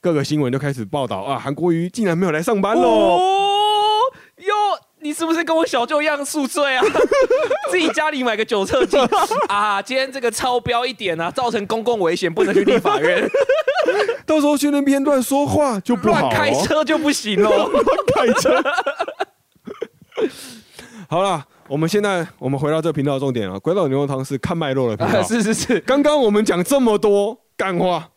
[0.00, 2.88] 各个新闻就开始报道啊，韩国瑜竟然没有来上班喽。
[2.88, 3.18] 哦，
[4.36, 4.54] 哟，
[5.00, 6.84] 你是不是跟我小舅一样宿醉啊？
[7.70, 8.96] 自己家里买个酒测剂
[9.48, 9.82] 啊？
[9.82, 13.28] 今天这个超标一点啊，造成公共危险，不能去立法院，
[14.24, 17.68] 到时候去那边乱说话就不好、开车就不行喽。
[18.14, 18.62] 开车。
[21.08, 23.58] 好了，我们现在我们回到这个频道的重点啊。
[23.60, 25.22] 鬼岛牛肉汤是看脉络的频道。
[25.24, 28.10] 是是是，刚刚我们讲这么多干话，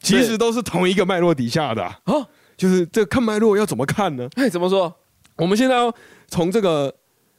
[0.00, 4.26] 其实都是同一个脉络底下的啊、哦，就是这个看脉络要怎么看呢？
[4.36, 4.90] 哎，怎么说？
[5.36, 5.94] 我们现在要
[6.28, 6.94] 从这个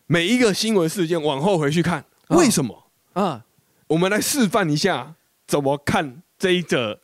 [0.06, 2.84] 每一个新闻事件往后回去看，哦为什么？
[3.14, 3.44] 啊，
[3.88, 5.16] 我们来示范一下
[5.48, 7.00] 怎么看这一则、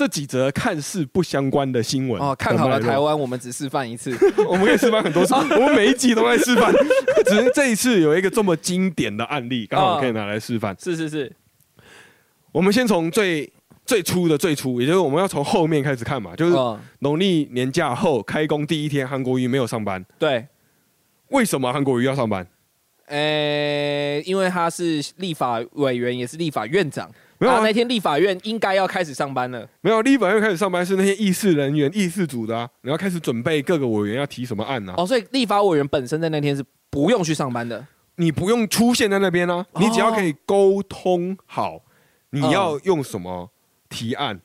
[0.00, 2.18] 这几则看似不相关的新闻。
[2.22, 4.16] 哦，看好了台湾，我们只示范一次。
[4.48, 6.72] 我们可以示范很多次，我们每一集都在示范，
[7.28, 10.74] 只是这一次有一个这么经典的案例，刚好可以拿来示范。
[10.80, 11.30] 是是是，
[12.50, 13.52] 我们先从最
[13.84, 20.46] 最初的最初，也就是我们要从后面开始看嘛，就是哦，农历年假后开工第一天，韩国瑜没有上班，对，
[21.28, 22.46] 为什么韩国瑜要上班？
[23.08, 27.10] 诶，因为他是立法委员，也是立法院长，
[27.40, 29.66] 没有啊那那天立法院应该要开始上班了。
[29.80, 37.84] 没有，立法院开始上班是那些议事人员、议事组的啊，你要开始准备各个委员要提什么案啊，哦，所以立法委员本身在那天是不用去上班的。
[38.16, 41.82] 你不用出现在那边啊，哦你只要可以沟通好
[42.30, 43.50] 你要用什么
[43.88, 44.38] 提案，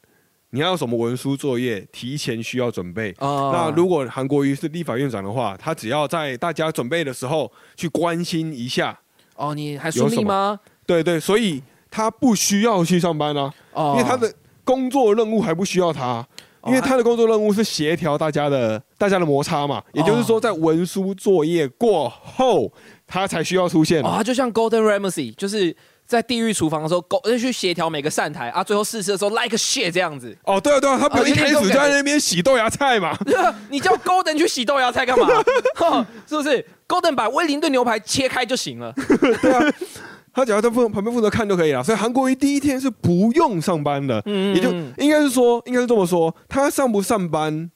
[0.51, 3.13] 你要什么文书作业，提前需要准备。
[3.19, 8.97] 哦那如果韩国瑜是立法院长的话，他只要在大家准备的时候去关心一下，
[9.35, 10.57] 哦，你还顺利吗？
[10.85, 11.61] 对对，所以
[11.95, 14.33] 他不需要去上班啊，哦因为他的
[14.65, 16.27] 工作任务还不需要他。
[16.67, 22.73] 因为他的工作任务是协调大家的大家的摩擦嘛，也就是说，在文书作业过后，
[23.05, 25.75] 他才需要出现哦，他就像 Golden Ramsey，就是
[26.07, 30.35] 在地狱厨房的时候，狗去协调每个扇台啊，最后试吃的时候 like shit 这样子。
[30.43, 33.15] 哦，对啊，对啊，他不哦是一开始就在那边洗豆芽菜嘛？
[33.69, 35.27] 你叫 Golden 去洗豆芽菜干嘛？
[35.75, 38.91] 哼 是不是？Golden 把威灵顿牛排切开就行了。
[40.35, 41.81] 他只要在负旁边负责看就可以了。
[41.81, 47.71] 所以韩国瑜第一天是不用上班的，嗯也就应该是说，应该是这么说，他上不上班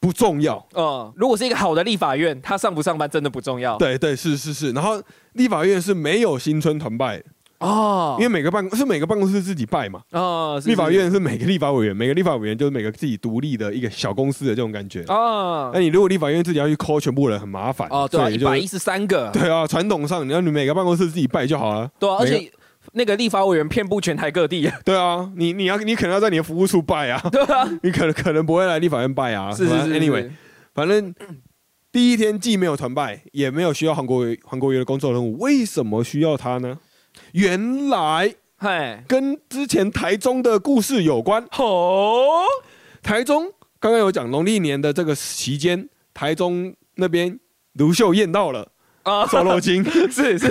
[0.00, 0.66] 不重要。
[0.74, 3.76] 嗯，如果是一个好的立法院，他上不上班真的不重要。
[3.78, 4.72] 对对，是是是。
[4.72, 5.00] 然后
[5.34, 7.24] 立法院是没有新春团拜的，
[7.58, 10.00] 哦因为每个办公是每个办公室自己拜嘛。
[10.10, 15.02] 哦，是立法院是每个立法委员，每个立法委员就是每个自己独立的一个小公司的这种感觉。
[15.08, 21.90] 哦那你如果立法院自己要去抠全部人，很麻烦哦，对一百一十三个，对啊，传统上你要你每个办公室自己拜就好了。
[21.98, 22.50] 对啊，而且
[22.92, 29.50] 那个立法委员遍布全台各地， 对啊，你你要你可能要在你的服务处拜啊， 对啊，你可能可能不会来立法院拜啊。
[29.52, 30.30] 是是是，anyway，
[30.74, 31.12] 反正
[31.90, 36.78] 第一天既没有团拜，也没有需要韩国瑜韩国瑜的工作任务，为什么需要他呢？
[37.32, 41.46] 原来嘿，跟之前台中的故事有关。
[41.58, 42.44] 哦，
[43.02, 47.38] 台中刚刚有讲农历年的这个期间，台中那边
[47.74, 48.66] 卢秀验到了
[49.02, 50.50] 啊瘦肉精，是是，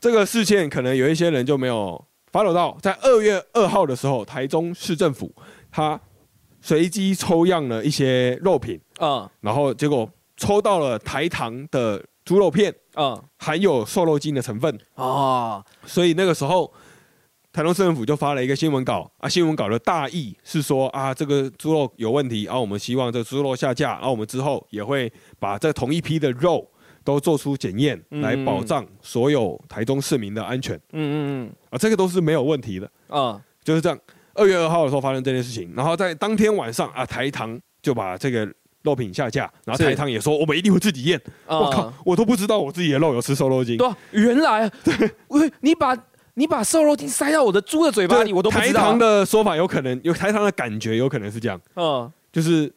[0.00, 5.32] 这个事件可能有一些人就没有 follow 到，在二月二号的时候，台中市政府
[5.70, 5.98] 他
[6.60, 16.72] 随机抽样了一些肉品，嗯然后结果抽到了台糖的猪肉片啊，含有瘦肉精的成分，啊，所以那个时候
[17.52, 26.66] 台中市政府就发了一个新闻稿啊，新闻稿的大意是说啊，这个猪肉有问题，然、后我们希望这猪肉下架，然、后我们之后也会把这同一批的肉
[27.04, 28.20] 都做出检验，嗯。
[28.20, 30.74] 来保障所有台中市民的安全。
[30.92, 31.14] 嗯嗯
[31.46, 31.52] 嗯。
[31.70, 33.40] 啊，这个都是没有问题的，啊。
[33.62, 33.98] 就是这样。
[34.34, 38.52] 二月二号的时候发生这件事情，然后在当天晚上啊，台糖就把这个
[38.84, 41.20] 肉品下架，然后台糖也说我们一定会自己验。
[41.48, 43.76] 嗯，我靠，我都不知道我自己的肉有吃瘦肉精。
[43.76, 44.94] 对啊，原来对，
[45.60, 45.96] 你把
[46.34, 48.98] 你把瘦肉精塞到我的猪的嘴巴里，我都不台知道台糖。
[48.98, 52.72] 的说法有可能有台糖的感觉，有可能是这样，嗯，就是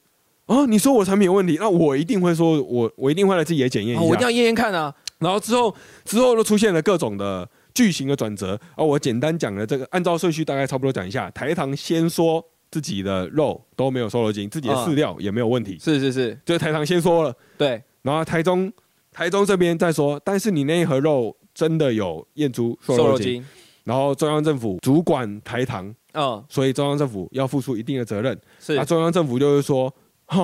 [0.45, 4.01] 哦，你说我产品有问题，那我一定会说我我一定会来自己也检验一下。
[4.01, 4.93] 哦我一定要验验看啊。
[5.19, 5.73] 然后之后
[6.05, 11.29] 之后都出现了各种的剧情的转折啊，我简单讲了这个，按照顺序大概差不多讲一下。
[11.31, 14.77] 台糖先说自己的肉都没有瘦肉精，自己的嗯。
[14.85, 18.71] 饲料也没有问题，是是是，就是台糖先说了，对，然后台中
[19.11, 23.45] 台中这边再说，但是你那一盒肉真的有验出瘦肉精，
[23.83, 25.93] 然后中央政府主管台糖。
[26.13, 28.35] 嗯，所以中央政府要付出一定的责任。
[28.59, 28.75] 是。
[28.75, 29.93] 那中央政府就是说，
[30.25, 30.37] 啊，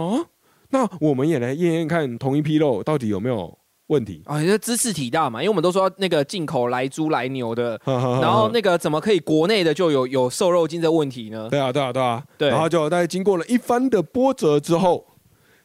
[0.69, 3.57] 那我们也来验验看同一批肉到底有没有
[3.93, 4.21] 问题。
[4.25, 11.47] 啊，这知识体大嘛，因为我们都说那个进口来猪来牛的， 然然后那个怎么可以国内的就有有瘦肉精的问题呢？
[11.49, 15.06] 对啊，对啊，对啊，对然后就在经过了一番的波折之后，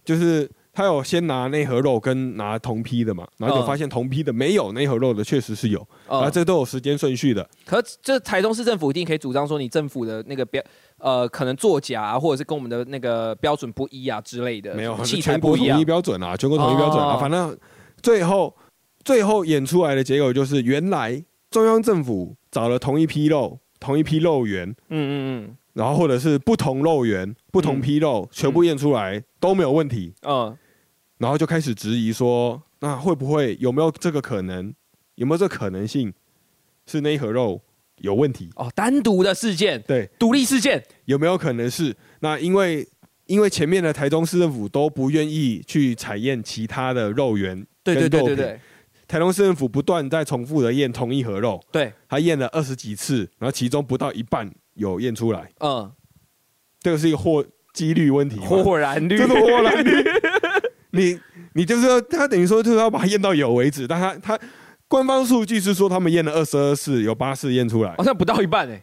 [0.04, 7.48] 就是他有先拿那盒肉跟拿同批的嘛，然后就嗯发现同批的没有那盒肉的确实是有，啊，嗯，这都有时间顺序的。
[7.66, 10.62] 可这台中市政府一定可以主张说，你政府的那个标
[10.98, 15.84] 呃可能作假、啊，或者是跟我们的那个标准不一啊之类的，没有，器材不一样统一。
[15.84, 17.58] 标准啊，全国统一标准啊，哦反正
[18.02, 18.56] 最后
[19.04, 25.12] 最后演出来的结果就是，原来中央政府找了同一批肉，同一批肉源，嗯嗯
[25.46, 30.14] 嗯然后或者是不同肉源、不同批肉，全部验出来都没有问题。
[30.22, 30.56] 嗯
[31.18, 34.72] 然后就开始质疑说，那会不会有没有这个可能？
[35.16, 36.14] 有没有这可能性
[36.86, 37.60] 是那一盒肉
[37.96, 38.50] 有问题？
[38.54, 42.86] 哦，单独的事件，对，独立事件，有没有可能是那因为
[43.28, 48.60] 因为前面的台中市政府都不愿意去采验其他的肉源，对对对对对，对。
[49.06, 55.90] 台中市政府不断在重复的验同一盒肉，对，他验了二十几次，然后其中不到一半有验出来，嗯，
[56.80, 60.04] 这个是一个或几率问题嘛，豁然率，这是豁然率。
[60.92, 61.20] 你
[61.52, 64.40] 你就是要他等于说就是要把它验到有为止，但他他
[64.88, 67.94] 官方数据是说他们验了二十二次，有八次验出来。
[67.98, 68.82] 好，像不到一半哎，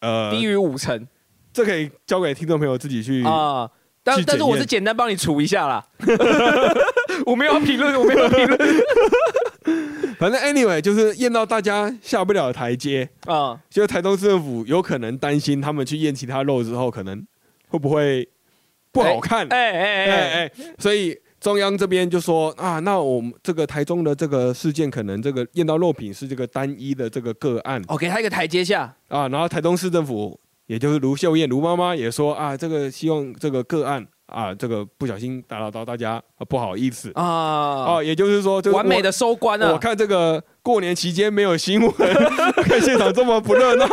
[0.00, 1.06] 呃，低于五成。
[1.52, 3.70] 这可以交给听众朋友自己去啊。
[4.06, 5.84] 但但是我是简单帮你除一下啦，
[7.26, 8.58] 我没有评论，我没有评论。
[10.16, 13.58] 反正 anyway 就是验到大家下不了台阶，啊。
[13.68, 17.20] 就是台东市政府有可能担心他们去验其他肉之后，可能
[17.66, 18.28] 会不会
[18.92, 19.44] 不好看？
[19.48, 20.32] 哎哎哎哎。
[20.44, 27.82] 哎，所以中央这边就说啊，那我们这个台中的这个事件，可能这个验到肉品是这个单一的这个个案。
[27.88, 28.94] 哦，给他一个台阶下。
[29.08, 39.70] 啊，然后台东市政府也就是卢秀燕卢妈妈也说啊，这个希望这个个案啊，这个不小心打扰到大家，啊、不好意思啊，哦，也就是说，就是完美的收官啊！
[39.72, 41.92] 我看这个过年期间没有新闻，
[42.66, 43.86] 看现场这么不热闹，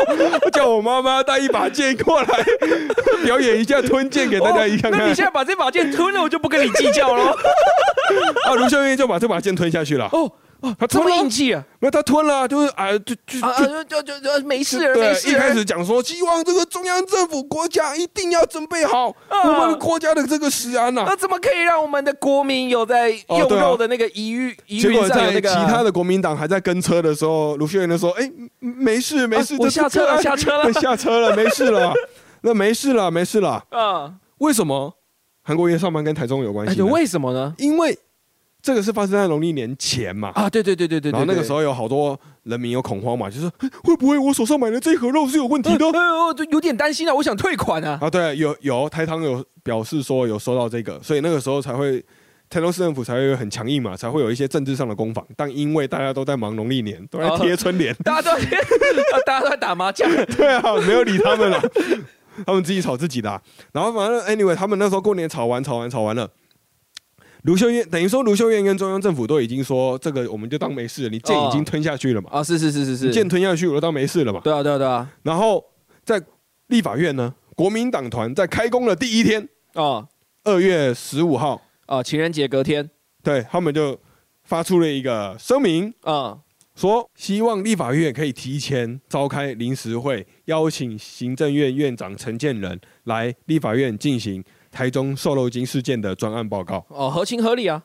[0.52, 2.44] 叫我妈妈带一把剑过来
[3.24, 5.02] 表演一下吞剑给大家一看看。
[5.02, 7.26] 哦那你现在把这把剑吞了，我就不跟你计较了。
[8.50, 10.10] 啊，卢秀燕就把这把剑吞下去了。
[10.12, 10.32] 哦
[10.80, 11.64] 他吞了硬气啊！
[11.80, 14.02] 没有，他吞了，就是啊，就就就。
[14.04, 15.32] 就就没事了，对。
[15.32, 31.94] 一开始讲说，希望这个中央政府国家一定要准备好啊我们国家的这个食安呐、那怎么可以让我们的国民有在用肉的那个疑虑疑结果虑上有那个在其他的国民党还在跟车的时候，卢秀燕就说：“哎、没事没事，啊我下车了下车了 下车了，没事了，
[32.42, 33.64] 那没事了，没事了。
[33.70, 34.14] 啊？
[34.38, 34.94] 为什么
[35.44, 36.86] 韩国瑜上班跟台中有关系呢？
[36.86, 37.54] 为什么呢？
[37.58, 37.98] 因为
[38.64, 40.32] 这个是发生在农历年前嘛。
[40.34, 41.12] 啊，对对对对对对。
[41.12, 45.86] 然后那个时候候有好多人民有恐慌嘛，就是哎会不会我手上买的这盒肉是有问题的？
[45.92, 48.00] 呃，就有点担心啊，我想退款啊。
[48.02, 52.04] 啊，对，有有台糖有表示说有收到这个，所以那个时候才会
[52.50, 55.26] 台中市政府才会很强硬嘛，才会有一些政治上的攻防。
[55.36, 58.46] 但因为大家都在忙农历年，都在贴春联，大家都在
[59.26, 60.10] 大家都在打麻将。
[60.38, 61.62] 对啊，没有理他们了，
[62.46, 63.42] 他们自己吵自己的啊、
[63.74, 66.30] 然后反正 anyway，他们那时候过年吵完吵完吵完了。
[67.44, 73.12] 卢秀燕等于说，卢秀燕跟中央政府都已经说，这个我们就当没事了，你剑已经吞下去了嘛，啊，是是是是是。
[73.12, 74.40] 剑吞下去，我就当没事了嘛。
[74.44, 75.10] 对啊对啊对啊。
[75.24, 75.64] 然后
[76.04, 76.22] 在
[76.68, 80.08] 立法院呢，国民党团在开工的第一天，啊
[80.46, 82.90] 二月十五号，啊，情人节隔天。
[83.22, 83.98] 对他们就
[84.44, 86.40] 发出了一个声明，啊
[86.76, 94.44] 说希望立法院可以提前召开临时会，邀请行政院院长陈建仁来立法院进行
[94.74, 96.84] 台中瘦肉精事件的专案报告。
[96.90, 97.84] 哦，合情合理啊，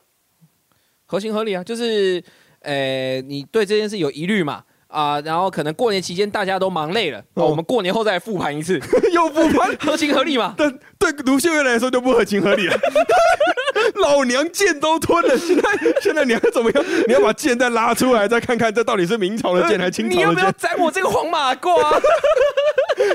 [1.05, 2.21] 合情合理啊，就是，
[2.61, 4.65] 呃，你对这件事有疑虑嘛？
[4.89, 8.79] 啊，然后可能过年期间大家都忙累了，哦，哦我们过年后再复盘一次，
[9.13, 10.53] 又复盘，合情合理嘛？
[10.57, 12.75] 但对卢秀月来说就不合情合理了。
[14.01, 15.63] 老娘剑都吞了，现在
[16.01, 16.83] 现在你要怎么样？
[17.07, 20.51] 你要把剑再拉出来，再看看这到底是明朝的剑还是清你要不要？
[20.53, 21.77] 斩我这个黄马褂？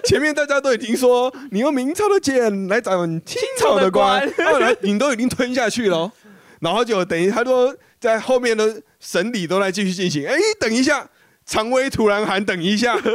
[0.05, 6.13] 前面大家都已经说你用明朝的剑来斩清朝的官，后来你都已经吞下去了哦，
[6.61, 10.27] 然后就等于他说在后面的审理都在继续进行。
[10.27, 11.07] 哎，等一下，
[11.46, 12.96] 常威突然喊等一下。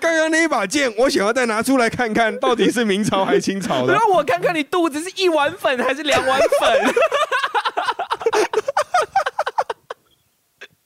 [0.00, 4.10] 刚刚那一把剑，我想要再拿出来看看，到底是明朝还是清朝的让？
[4.10, 6.94] 我看看你肚子是一碗粉还是两碗粉？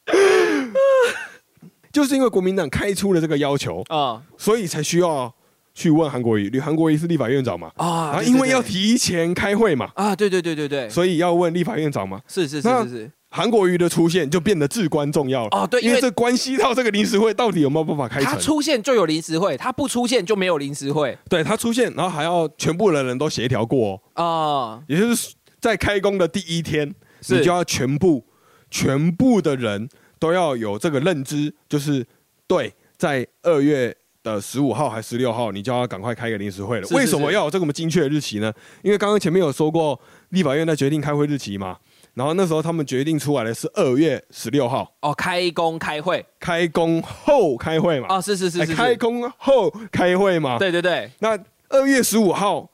[1.90, 5.34] 就是因为国民党开出了这个要求，啊所以才需要
[5.72, 6.60] 去问韩国瑜。
[6.60, 12.20] 韩国瑜是立法院长嘛，啊然后因为要提前开会嘛，啊，对对对对对，所以要问立法院长嘛。
[12.28, 18.40] 是是是是是，韩国瑜的出现就变得至关重要了哦对因为因为这关系到这个临时会到底有没有办法开他成。
[18.40, 24.82] 出现就有临时会，他不出现就没有临时会对他出现，然后还要全部的人都协调过、哦，啊。
[24.88, 28.24] 也就是在开工的第一天，是你就要全部
[28.70, 29.86] 全部的人
[30.18, 32.06] 都要有这个认知，就是
[32.46, 36.82] 对，在二月的十五号还十六号，你就要赶快开个临时会了。
[36.84, 38.52] 是是为什么是要有这么精确的日期呢？
[38.82, 40.00] 因为刚刚前面有说过，
[40.30, 41.76] 立法院在决定开会日期嘛，
[42.16, 46.24] 然后那时候他们决定出来的是二月十六号，哦，开工开会。
[46.40, 51.10] 开工后开会嘛，哦，是是是是，开工后开会嘛，对对对。
[51.18, 51.38] 那
[51.68, 52.70] 二月十五号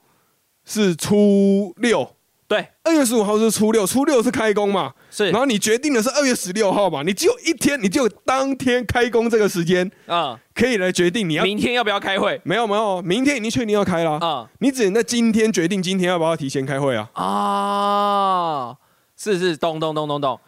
[0.64, 2.14] 是初六，
[2.47, 5.30] 对，二月十五号是初六，初六是开工嘛，是。
[5.30, 11.43] 然后你决定的是二月十六号嘛，你只有一天，你只有当天开工这个时间啊，可以来决定你要。
[11.43, 12.40] 明天要不要开会。
[12.45, 14.49] 没有没有，明天已经确定要开了，啊。
[14.61, 17.11] 你只能在今天决定今天要不要提前开会啊。
[17.14, 18.76] 啊？
[19.23, 20.41] 是是，咚咚咚咚咚，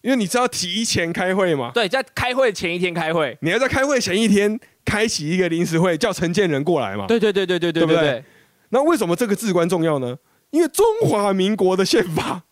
[0.00, 7.06] 因为你知道提前开会嘛，对，在开会前一天开会，你要在开会前一天开启一个临时会，叫承建人过来嘛。
[7.06, 7.86] 对对对对对对对。
[7.86, 8.24] 不对，
[8.70, 10.16] 那为什么这个至关重要呢？
[10.50, 12.42] 因为中华民国的宪法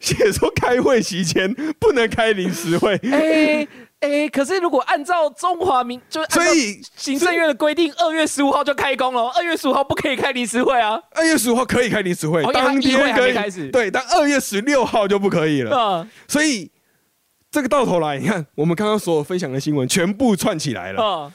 [0.00, 3.66] 写说开会期间不能开临时会， 哎
[4.00, 11.00] 哎，可是如果按照中华民，就所以行政院的规定，二月十五号就开工了，二月十五号不可以开临时会啊。
[11.10, 15.76] 二月十五号可以开临时会，当天可以开始对，但二月十六号就不可以了。
[15.76, 16.70] 嗯所以
[17.50, 21.02] 这个到头来，你看我们刚刚所有分享的新闻全部串起来了。
[21.02, 21.32] 嗯，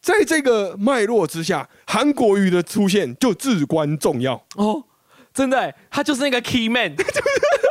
[0.00, 4.42] 在这个脉络之下，韩国瑜的出现就至关重要。
[4.54, 4.84] 哦，
[5.34, 7.04] 真的欸，他就是那个 key man，他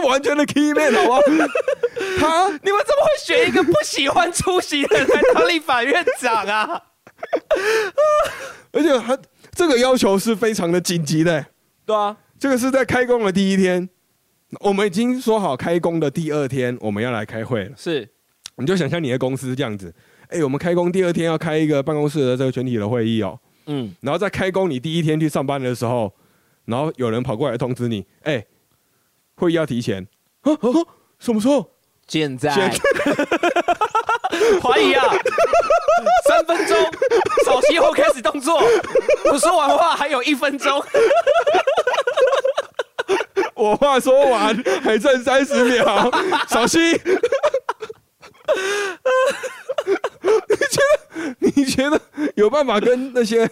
[0.00, 1.20] 是完全的 key man，好不好？
[2.18, 6.82] 他你们怎么会选一个不喜欢出席的人来当立法院长啊？
[8.72, 9.18] 而且他
[9.52, 11.46] 这个要求是非常的紧急的、
[11.84, 13.88] 对啊，这个是在开工的第一天，
[14.60, 17.70] 我们已经说好开工的第二天我们要来开会了。
[17.76, 18.08] 是
[18.56, 19.92] 你就想象你的公司这样子，
[20.28, 26.12] 哎、我们开工第二天要开一个办公室的这个全体的会议哦，嗯，然后在开工你第一天去上班的时候，
[26.66, 28.44] 然后有人跑过来通知你，哎、
[29.38, 30.06] 会议要提前，
[30.42, 30.84] 啊啊，啊
[31.20, 31.70] 什么时候？
[32.08, 32.50] 现在。
[32.52, 32.70] 现
[34.62, 35.14] 怀疑啊，
[36.26, 36.76] 三分钟，
[37.44, 38.60] 扫息后开始动作，
[39.30, 40.82] 我说完话还有一分钟，
[43.54, 46.10] 我话说完，还剩三十秒，
[46.48, 46.98] 小心。
[50.48, 52.00] 你觉得你觉得
[52.36, 53.48] 有办法跟那些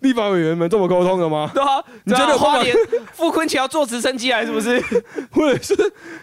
[0.00, 1.50] 立法委员们这么沟通的吗？
[1.54, 2.76] 对啊，你觉得花莲
[3.12, 4.80] 傅昆奇要坐直升机来是不是？
[5.32, 5.74] 或者是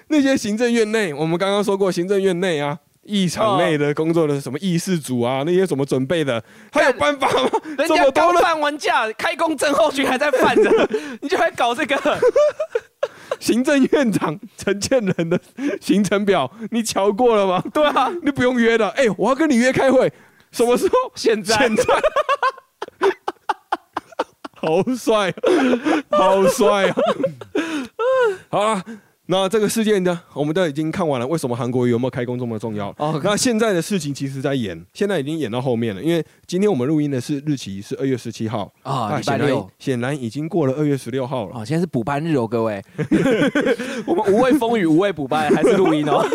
[0.08, 7.50] 那些行政院内，我们刚刚说过，行政院内啊，议场内的工作的什么议事组啊，那些怎么准备的，他有办法吗？
[7.78, 10.90] 人家刚放完假，开工症候群还在犯着，
[11.22, 11.96] 你就还搞这个？
[13.40, 15.40] 行政院长陈建仁的
[15.82, 17.64] 行程表，你瞧过了吗？
[17.74, 20.12] 对啊，你不用约了，哎、我要跟你约开会，
[20.52, 20.94] 什么时候？
[21.16, 21.84] 现在现在，
[24.56, 25.34] 好帅，
[26.10, 26.96] 好帅啊！
[28.50, 28.84] 好了，
[29.30, 31.28] 那这个事件呢，我们都已经看完了。
[31.28, 32.96] 为什么韩国瑜有没有开工这么重要？
[32.98, 36.02] 哦那现在的事情其实在演，现在已经演到后面了。
[36.02, 41.60] 因为今天我们录音的是日期是二月十七号啊那显然礼拜六显然已经过了二月十六号了。
[41.60, 42.82] 哦，现在是补班日哦，各位，
[44.06, 46.26] 我们无畏风雨，无畏补班，还是录音哦。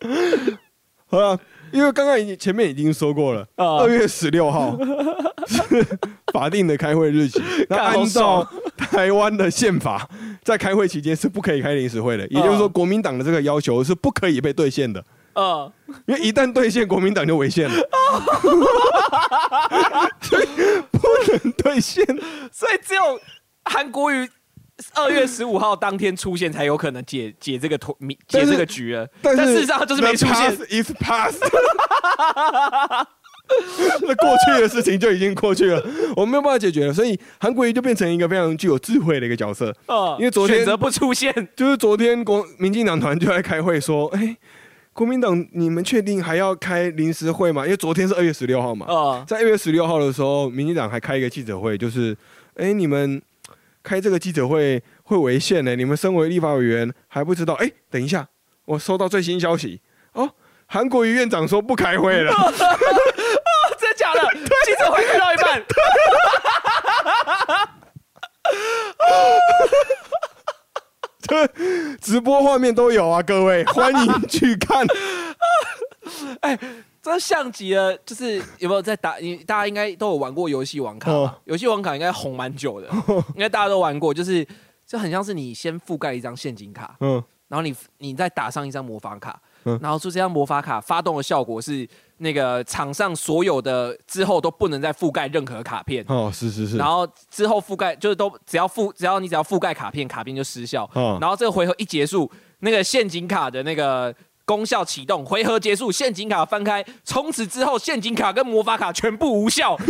[1.10, 1.40] 好了，
[1.72, 4.78] 因为刚刚已经前面已经说过了，啊二月十六号
[5.46, 5.86] 是
[6.34, 7.40] 法定的开会日期。
[7.70, 8.46] 那按照
[8.76, 10.06] 台湾的宪法，
[10.42, 15.70] 在开会期间是不可以开临时会的，也就是说，国民党的这个要求是不可以被兑现的，嗯，
[16.06, 17.74] 因为一旦兑现，国民党就违宪了，
[20.20, 20.46] 所以
[20.90, 20.98] 不
[21.30, 22.04] 能兑现。
[22.52, 23.02] 所以只有
[23.64, 24.28] 韩国瑜
[24.94, 27.94] 二月十五号当天出现，才有可能解解这个团
[28.26, 29.06] 解这个局了。
[29.20, 30.50] 但是事实上他就是没出现。
[30.82, 31.38] is past。
[34.02, 35.82] 那过去的事情就已经过去了，
[36.16, 39.74] 我们没有办法解决了，所以韩国瑜就变成一个非常具有智慧的一个角色。
[39.86, 44.36] 啊因为昨天选择不出现，就是昨天国民进党团就在开会说，哎、
[44.92, 47.64] 国民党你们确定还要开临时会吗？
[47.64, 52.16] 因为昨天是二月十六号嘛，嗯在二月十六号的时候，民进党还开一个记者会，就是，
[52.54, 53.20] 哎、你们
[53.82, 55.74] 开这个记者会会违宪呢？
[55.74, 57.54] 你们身为立法委员还不知道？
[57.54, 58.28] 哎、等一下，
[58.66, 59.87] 我收到最新消息哦，
[60.68, 62.32] 韩国瑜院长说不开会了。
[63.78, 64.20] 真的假的？
[64.66, 65.64] 记者会开到一半，
[72.00, 74.86] 直播画面都有啊，各位欢迎去看。
[76.40, 76.58] 哎
[77.00, 79.16] 这像极了，就是有没有在打？
[79.16, 81.10] 你大家应该都有玩过游戏王卡？
[81.44, 82.88] 游戏王卡应该红蛮久的，
[83.34, 84.46] 应该大家都玩过，就是
[84.84, 91.88] 就很像是你先覆盖一张陷阱卡，嗯，然后你你再打上一张魔法卡，嗯然后就这张魔法卡发动的效果是
[92.18, 100.88] 那个场上所有的之后都不能再覆盖任何卡片，哦，是是是，然后之后覆盖就是都只要覆只要你只要覆盖卡片，卡片就失效。
[100.94, 102.30] 哦然后这个回合一结束，
[102.60, 109.76] 那个陷阱卡的那个功效启动，回合结束，陷阱卡翻开，从此之后陷阱卡跟魔法卡全部无效。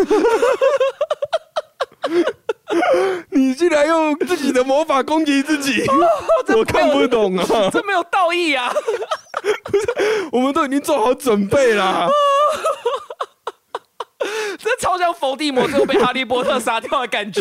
[3.31, 5.85] 你竟然用自己的魔法攻击自己，
[6.57, 7.45] 我看不懂啊！
[7.73, 8.73] 这没有道义啊！
[10.33, 12.09] 我们都已经做好准备啦。
[14.59, 17.41] 这超像伏地魔最后被哈利波特杀掉的感觉。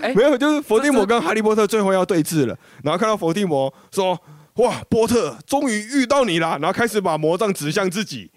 [0.00, 4.18] 哎没有，就是伏地魔跟哈利波特最后要对峙了，然后看到伏地魔说
[4.56, 8.30] ：“哇，波特终于遇到你啦！”然后开始把魔杖指向自己，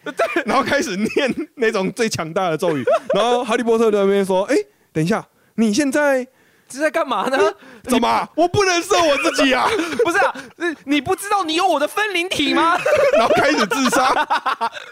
[0.45, 2.83] 然后开始念那种最强大的咒语，
[3.13, 4.55] 然后哈利波特在那边说：“哎、
[4.91, 5.23] 等一下，
[5.55, 6.25] 你现在
[6.71, 7.37] 是在干嘛呢？
[7.83, 8.27] 怎么？
[8.35, 9.69] 我不能射我自己啊！
[10.03, 12.79] 不是啊，是你不知道你有我的分灵体吗？
[13.17, 14.11] 然后开始自杀，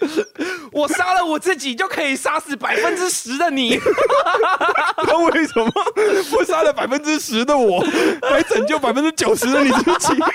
[0.72, 3.80] 我杀了我自己就可以杀死百分之十的你。
[4.98, 5.72] 他为什么
[6.30, 7.84] 不杀了百分之十的我，
[8.30, 10.10] 来拯救百分之九十的你自己？
[10.10, 10.30] 奇怪，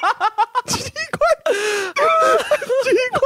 [0.66, 0.90] 奇
[3.12, 3.20] 怪。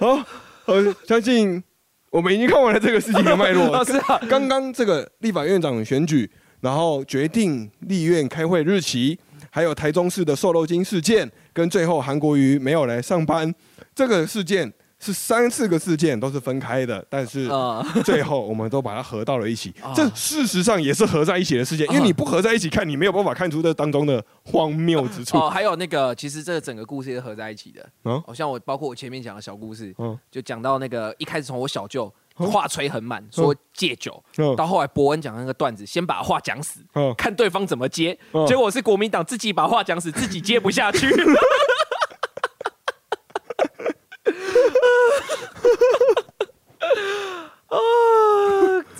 [0.00, 0.24] 好，
[0.66, 1.62] 我，相信
[2.10, 3.66] 我们已经看完了这个事情的脉络。
[3.76, 6.30] 哦是啊刚刚这个立法院长选举，
[6.60, 9.18] 然后决定立院开会日期，
[9.50, 13.54] 还有台中市的瘦肉精事件，跟最后韩国瑜没有来上班
[13.94, 14.72] 这个事件。
[15.00, 17.84] 是三四个事件都是分开的，但是啊。
[18.04, 19.92] 最后我们都把它合到了一起啊。
[19.94, 25.38] 这事实上也是合在一起的事件，因为你不合在一起看，你没有办法看出这当中的荒谬之处。
[25.38, 27.88] 哦，还有那个，其实这整个故事是合在一起的。
[28.04, 28.20] 嗯？
[28.26, 30.18] 好、像我包括我前面讲的小故事，嗯。
[30.30, 34.56] 就讲到那个一开始从我小舅话吹很满，说戒酒，嗯。
[34.56, 37.14] 到后来伯恩讲那个段子，先把话讲死，嗯。
[37.16, 38.44] 看对方怎么接，嗯。
[38.46, 41.08] 结果是国民党自己把话讲死，自己接不下去。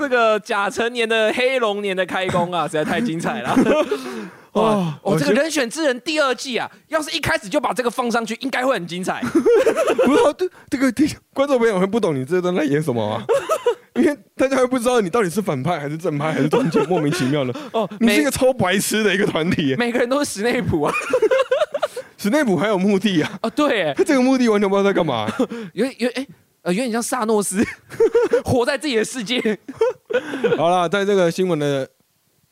[0.09, 3.55] 这个甲辰年的黑龙年的开工啊，实在太精彩了！
[4.53, 9.21] 哇哦，哦，这个人选之人第二季啊，要是一开始就把这个放上去，应该会很精彩。
[10.07, 10.91] 不知道这这个
[11.35, 13.23] 观众朋友会不懂你这段在演什么啊？
[13.97, 17.55] 因为大家会不知道你到底是反派还是正派还是中间莫名其妙的。
[17.73, 20.95] 哦，你是一个超白痴的一个团体，每个人都是史内普啊。
[22.17, 25.31] 史内普还有目的啊，哦，对，他这个目的完全不知道在干嘛。
[25.75, 26.27] 有有哎。
[26.63, 27.65] 呃，有点像萨诺斯，
[28.45, 29.41] 活在自己的世界。
[30.57, 31.89] 好了，在这个新闻的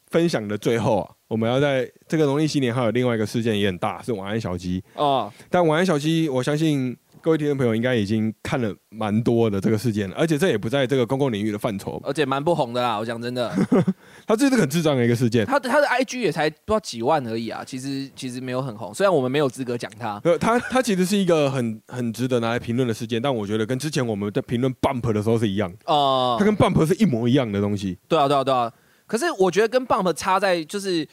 [0.09, 4.83] 分享的最后啊，我们要在这个农历新年还有另外一个事件也很大，是晚安小鸡。
[4.95, 6.97] 哦，但晚安小鸡，我相信
[7.27, 12.97] 各位听众朋友应该已经看了蛮多的这个事件了，而且这也不在这个公共领域的范畴，而且蛮不红的啦。
[12.97, 13.53] 我讲真的，
[14.29, 15.45] 他这是很智障的一个事件。
[15.45, 18.95] 他的他的 IG 也才不知道几万而已啊，其实其实没有很红。
[18.95, 27.99] 虽然我们没有资格讲他，呃，它它其实是一个很很值得拿来评论的事件，但我觉得跟之前我们在评论 Bump 的时候是一样，哦、它跟 Bump 是一模一样的东西。
[28.07, 28.73] 对啊，对啊，对啊。
[29.09, 31.05] 可是我觉得跟 Bump 差在就是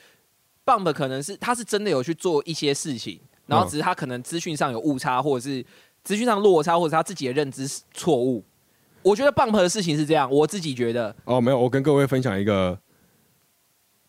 [0.63, 5.65] Bump 可能是他是真的有去做一些事情，然后只是他可能资讯上有误差，或者是
[6.03, 8.43] 资讯上落差，或者是他自己的认知错误。
[9.01, 12.77] 我觉得 Bump 的事情是这样，我自己觉得，哦，没有，我跟各位分享一个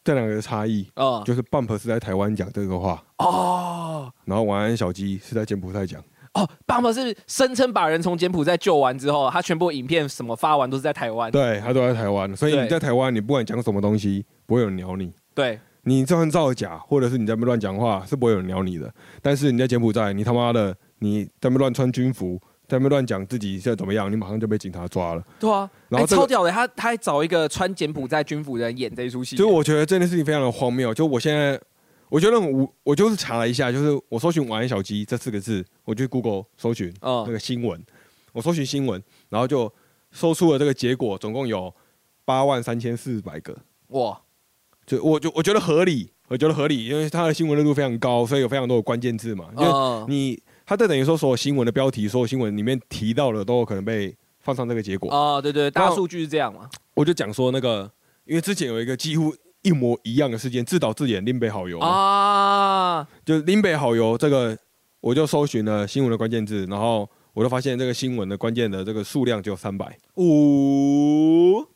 [0.05, 6.03] 这两个的差异，哦、就是 Bump 是在台湾讲这个话，哦然后晚安小鸡是在柬埔寨讲。
[6.34, 11.30] 哦，Bump 是声称把人从柬埔寨救完之后，他全部影片什么发完都是在台湾。
[11.30, 15.12] 对他都在台湾，所以你在台湾，你不管讲什么东西，不会有人鸟你。
[15.32, 18.92] 对你就算造假，或者是你在那边乱讲话，是不会有人鸟你的。
[19.22, 25.22] 但是你在柬埔寨，你他妈的你在那边乱穿军服，在那边乱讲自己现在怎么样，你马上就被警察抓了。
[25.38, 29.36] 对啊，然后这个哎超屌的，他他还找一个穿柬埔寨军服的人演这一出戏。
[29.36, 30.92] 所以我觉得这件事情非常的荒谬。
[30.95, 31.61] 就我现在，
[32.09, 37.82] 我觉得我我就是查了一下，就是我搜寻“晚安小鸡”这四个字，我去 Google 搜寻嗯那个新闻，
[38.32, 39.72] 我搜寻新闻，然后就
[40.12, 41.74] 搜出了这个结果，总共有
[42.24, 43.57] 八万三千四百个。
[43.88, 44.20] 哇，
[44.86, 49.49] 就我就我觉得合理，我觉得合理，因为他的新闻热度非常高，所以有非常多的关键字嘛。
[49.57, 55.10] 因为嗯你它这等于说所有新闻的标题，所有新闻里面提到的都有可能被放上这个结果。
[55.10, 56.68] 哦，对对，大数据是这样嘛？
[56.94, 57.90] 我就讲说那个，
[58.24, 64.56] 因为之前有一个几乎一模一样的事件，自导自演林北好友嘛，啊，就林北好友这个，
[65.00, 71.66] 我就搜寻了新闻的关键字，然后我就发现这个新闻的关键的这个数量只有三百，五，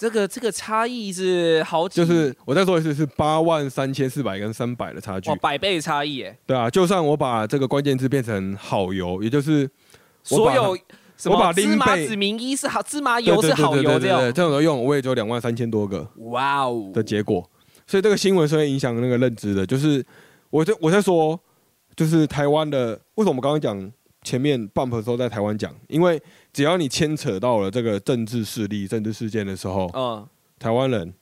[0.00, 5.36] 这个这个差异是好几，就是我再说一次是八万三千四百跟三百的差距哇，。
[5.36, 6.38] 百倍差异耶！
[6.46, 9.68] 对啊，就算我把这个关键字变成好油，也就是
[10.22, 10.74] 所有
[11.18, 14.32] 什我把么芝麻林贝子名医是好，芝麻油是好油这对对。
[14.32, 17.46] 这种都用，我也只有两万三千多个哇哦，的结果，
[17.86, 19.66] 所以这个新闻是会影响那个认知的。
[19.66, 20.02] 就是
[20.48, 21.38] 我在我在说，
[21.94, 23.92] 就是台湾的为什么我们刚刚讲
[24.22, 26.20] 前面 bump 的时候在台湾讲，因为
[26.52, 30.26] 只要你牵扯到了这个政治势力、政治事件的时候，嗯
[30.58, 31.14] 台湾人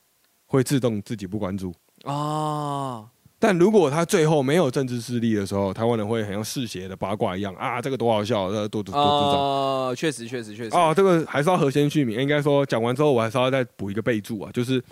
[0.47, 1.73] 会自动自己不关注。
[2.05, 3.07] 啊，
[3.39, 9.41] 但如果他最后没有政治势力的时候，台湾人会很像嗜血的八卦一样啊，这个多好笑，这个多多多多长。
[9.41, 10.77] 哦，确实确实确实。
[10.77, 14.83] 哦，这个还是要核先续名，应该说讲完之后，我还是要再补一个备注啊，就是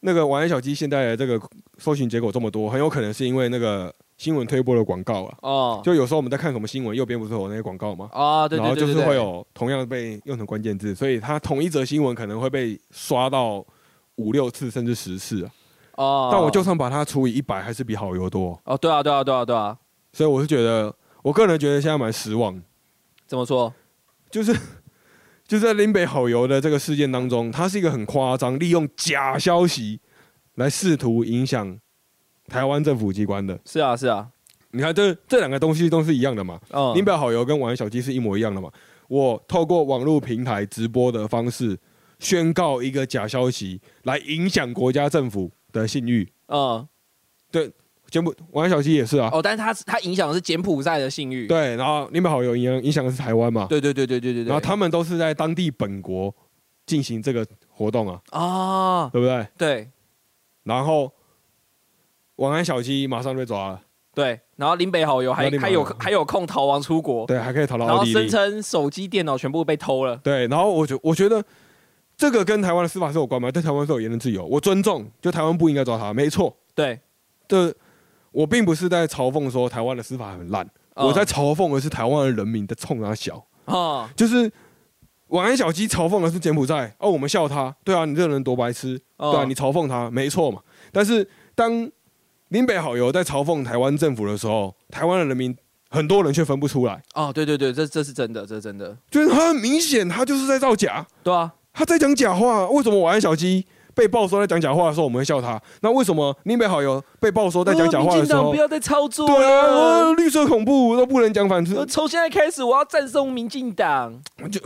[0.00, 1.40] 那个玩小鸡现在的这个
[1.78, 3.94] 搜寻结果这么多，很有可能是因为那个
[4.24, 5.36] 新闻推播的广告啊。
[5.42, 8.08] 哦就有时候我们在看什么新闻，右边不是有那些广告吗？
[8.12, 13.62] 哦，对然后就是会有同样被用成关键字，所以它同一则新闻可能会被刷到
[14.14, 15.50] 五六次甚至十次啊。
[15.96, 18.58] 哦，但我就算把它除以一百，还是比好油多。
[18.64, 19.76] 哦，对啊对啊对啊对啊，
[20.14, 22.62] 所以我是觉得，我个人觉得现在蛮失望，
[23.26, 23.72] 怎么说？
[24.30, 24.56] 就是
[25.46, 30.00] 就在林北好油的这个事件当中，它是一个很夸张，利用假消息
[30.54, 31.78] 来试图影响
[32.48, 33.58] 台湾政府机关的。
[33.64, 34.28] 是啊，是啊，
[34.70, 36.60] 你看这这两个东西都是一样的嘛？
[36.70, 38.70] 嗯，林表好友跟玩小鸡是一模一样的嘛？
[39.08, 41.78] 我透过网络平台直播的方式
[42.18, 46.30] 宣告一个假消息，来影响国家政府的信誉。
[46.48, 46.86] 嗯，
[47.50, 47.70] 对
[48.10, 53.66] 柬埔晚安小鸡也是啊，哦，但是他他影响的是柬埔寨的信誉，对，然后林北好友影响影响的是台湾嘛？
[53.68, 56.34] 对对对对对对对，然后他们都是在当地本国
[56.86, 59.46] 进行这个活动啊，啊，对不对？
[59.58, 59.90] 对
[60.62, 61.12] 然后
[62.36, 63.80] 晚安小鸡马上被抓了，
[64.14, 71.44] 对，然后林北好友还还有还有空逃亡出国，对，还可以逃到然后声称手机、电脑全部被偷了，对，然后我觉我觉得
[72.16, 73.50] 这个跟台湾的司法是有关吗？
[73.50, 76.98] 对台湾是有言论自由，我尊重，就台湾不应该抓他，没错，对，
[77.46, 77.72] 这
[78.32, 81.06] 我并不是在嘲讽说台湾的司法很烂，嗯。
[81.06, 84.50] 我在嘲讽的是台湾的人民在冲他小，啊，就是。
[85.28, 90.60] 晚安小鸡嘲讽的是柬埔寨，哦，我们笑他，对啊，你这个人多白痴，哦对啊，你嘲讽他没错嘛。
[90.92, 91.26] 但是
[91.56, 91.90] 当
[92.48, 95.56] 林北好友在嘲讽台湾政府的时候，台湾的人民
[95.90, 102.68] 很多人却分不出来，哦，对对对，这这是真的，这是真的，就是他很明显他就是在造假，对啊，他在讲假话。
[102.68, 105.60] 为什么我安小鸡被爆说在讲假话的时候我们会笑他？
[105.80, 110.10] 那为什么林北好友被爆说在讲假话的时候呃民进党不，要再操作对啊。
[110.14, 114.20] 绿色恐怖都不能讲反呃刺，从现在开始，我要赞颂民进党。
[114.50, 114.60] 就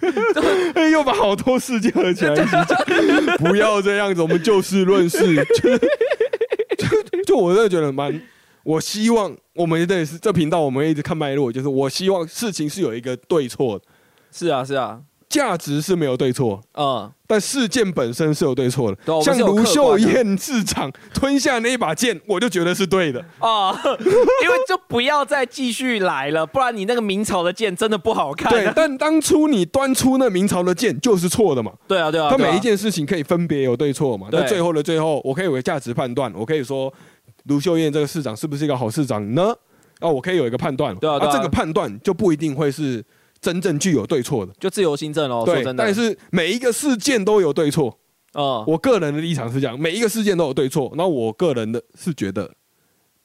[0.90, 5.34] 又把好多事件合起来一起讲， 不要这样子，我们就事论事。
[5.34, 5.90] 就是
[7.24, 8.20] 就就我真的觉得蛮，
[8.62, 13.84] 我希望我们这也是这频道，我们一直看脉络，就是我希望事情是有一个对错的，
[14.30, 19.24] 是啊，是啊，价值是没有对错，嗯，但事件本身是有对错对我的。
[19.24, 23.24] 像卢们是有客观的秀燕市长吞下那一把剑，我就觉得是对的。
[23.40, 28.48] 哦，因为就不要再继续来了，不然你那个明朝的剑真的不好看。
[28.52, 31.72] 对，但当初你端出那明朝的剑就是错的嘛。
[31.88, 34.28] 对啊，对啊，对啊他每一件事情可以分别有对错嘛？
[34.30, 36.92] 对那最后的最后，我可以有个价值判断，我可以说
[37.44, 39.54] 卢秀燕这个市长是不是一个好市长呢？
[40.00, 43.02] 啊，我可以有一个判断，对啊对啊这个判断就不一定会是
[43.40, 45.44] 真正具有对错的，就自由新政哦。
[45.46, 45.64] 说对。
[45.64, 47.96] 真的，但是每一个事件都有对错，
[48.34, 52.50] 嗯，我个人的立场是这样，每一个事件都有对错，那我个人的是觉得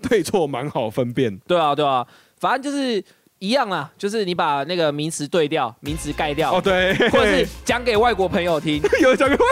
[0.01, 2.05] 对错蛮好分辨，对啊，对啊，
[2.39, 3.03] 反正就是
[3.39, 9.45] 一样啦，就是你把那个名词对掉，名词盖掉，哦，对，或者是讲给外国朋友听， 有讲过，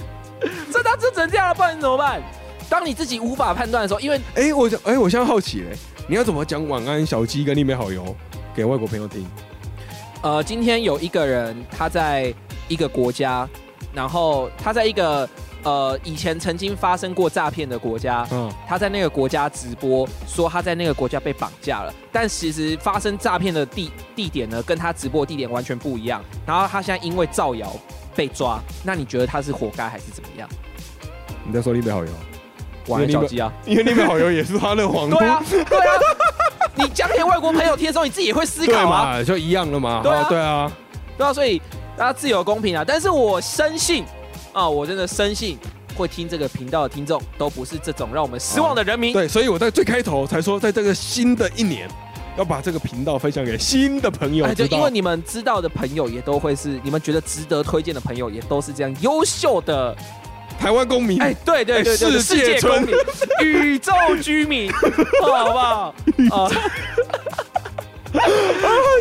[0.72, 2.22] 这他这成这样了，不然你怎么办？
[2.68, 5.76] 当你自己无法判断的时候，因为哎，我想，哎，我现在好奇嘞，
[6.08, 8.14] 你要怎么讲晚安小鸡跟你美好友
[8.54, 9.26] 给外国朋友听？
[10.22, 12.32] 呃，今天有一个人他在
[12.68, 13.48] 一个国家，
[13.92, 15.28] 然后他在一个
[15.62, 26.24] 呃以前曾经发生过诈骗的国家，嗯，他在那个国家直播说他在那个国家被绑架了，但其实发生诈骗的地地点呢，跟他直播地点完全不一样。
[26.46, 27.70] 然后他现在因为造谣
[28.16, 30.48] 被抓，那你觉得他是活该还是怎么样？
[31.46, 32.10] 你在说丽美好友？
[32.88, 35.92] 晚安小鸡啊，因为那边好友也是他的皇对啊，对啊，
[36.76, 40.00] 你讲给外国朋友听的时候，你自己也会思对考啊，嘛，就一样了嘛。
[40.02, 40.72] 对啊哦对啊，
[41.16, 41.60] 对啊，所以
[41.96, 42.84] 大家自由公平啊。
[42.86, 44.04] 但是我深信
[44.52, 45.58] 啊，我真的深信
[45.96, 49.12] 会听这个频道的听众都不是这种让我们失望的人民。
[49.12, 51.88] 对，所以我在最开头才说，在这个新的一年，
[52.36, 54.78] 要把这个频道分享给新的朋友哎，就，知道。
[54.78, 59.96] 因为你们知道的朋友也都会是，你们觉得值得推荐的朋友也都是这样优秀的，
[60.58, 62.94] 台湾公民，哎，对对对对，世世界公民、
[63.42, 63.92] 宇宙
[64.22, 64.70] 居民，
[65.20, 65.94] 好不好？
[66.30, 66.50] 啊，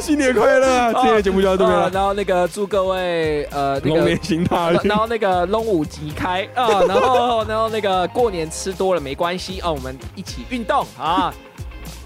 [0.01, 0.91] 新年快乐啊！
[0.93, 4.79] 今天的节目就到这边了，啊然后那个祝各位呃那个龙年行大运。
[4.83, 11.33] 然后那个龙舞即开啊， 然后然后那个过年吃多了没关系啊，我们一起运动啊，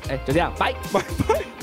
[0.10, 0.74] 哎，就这样，拜。
[0.92, 1.57] 拜拜。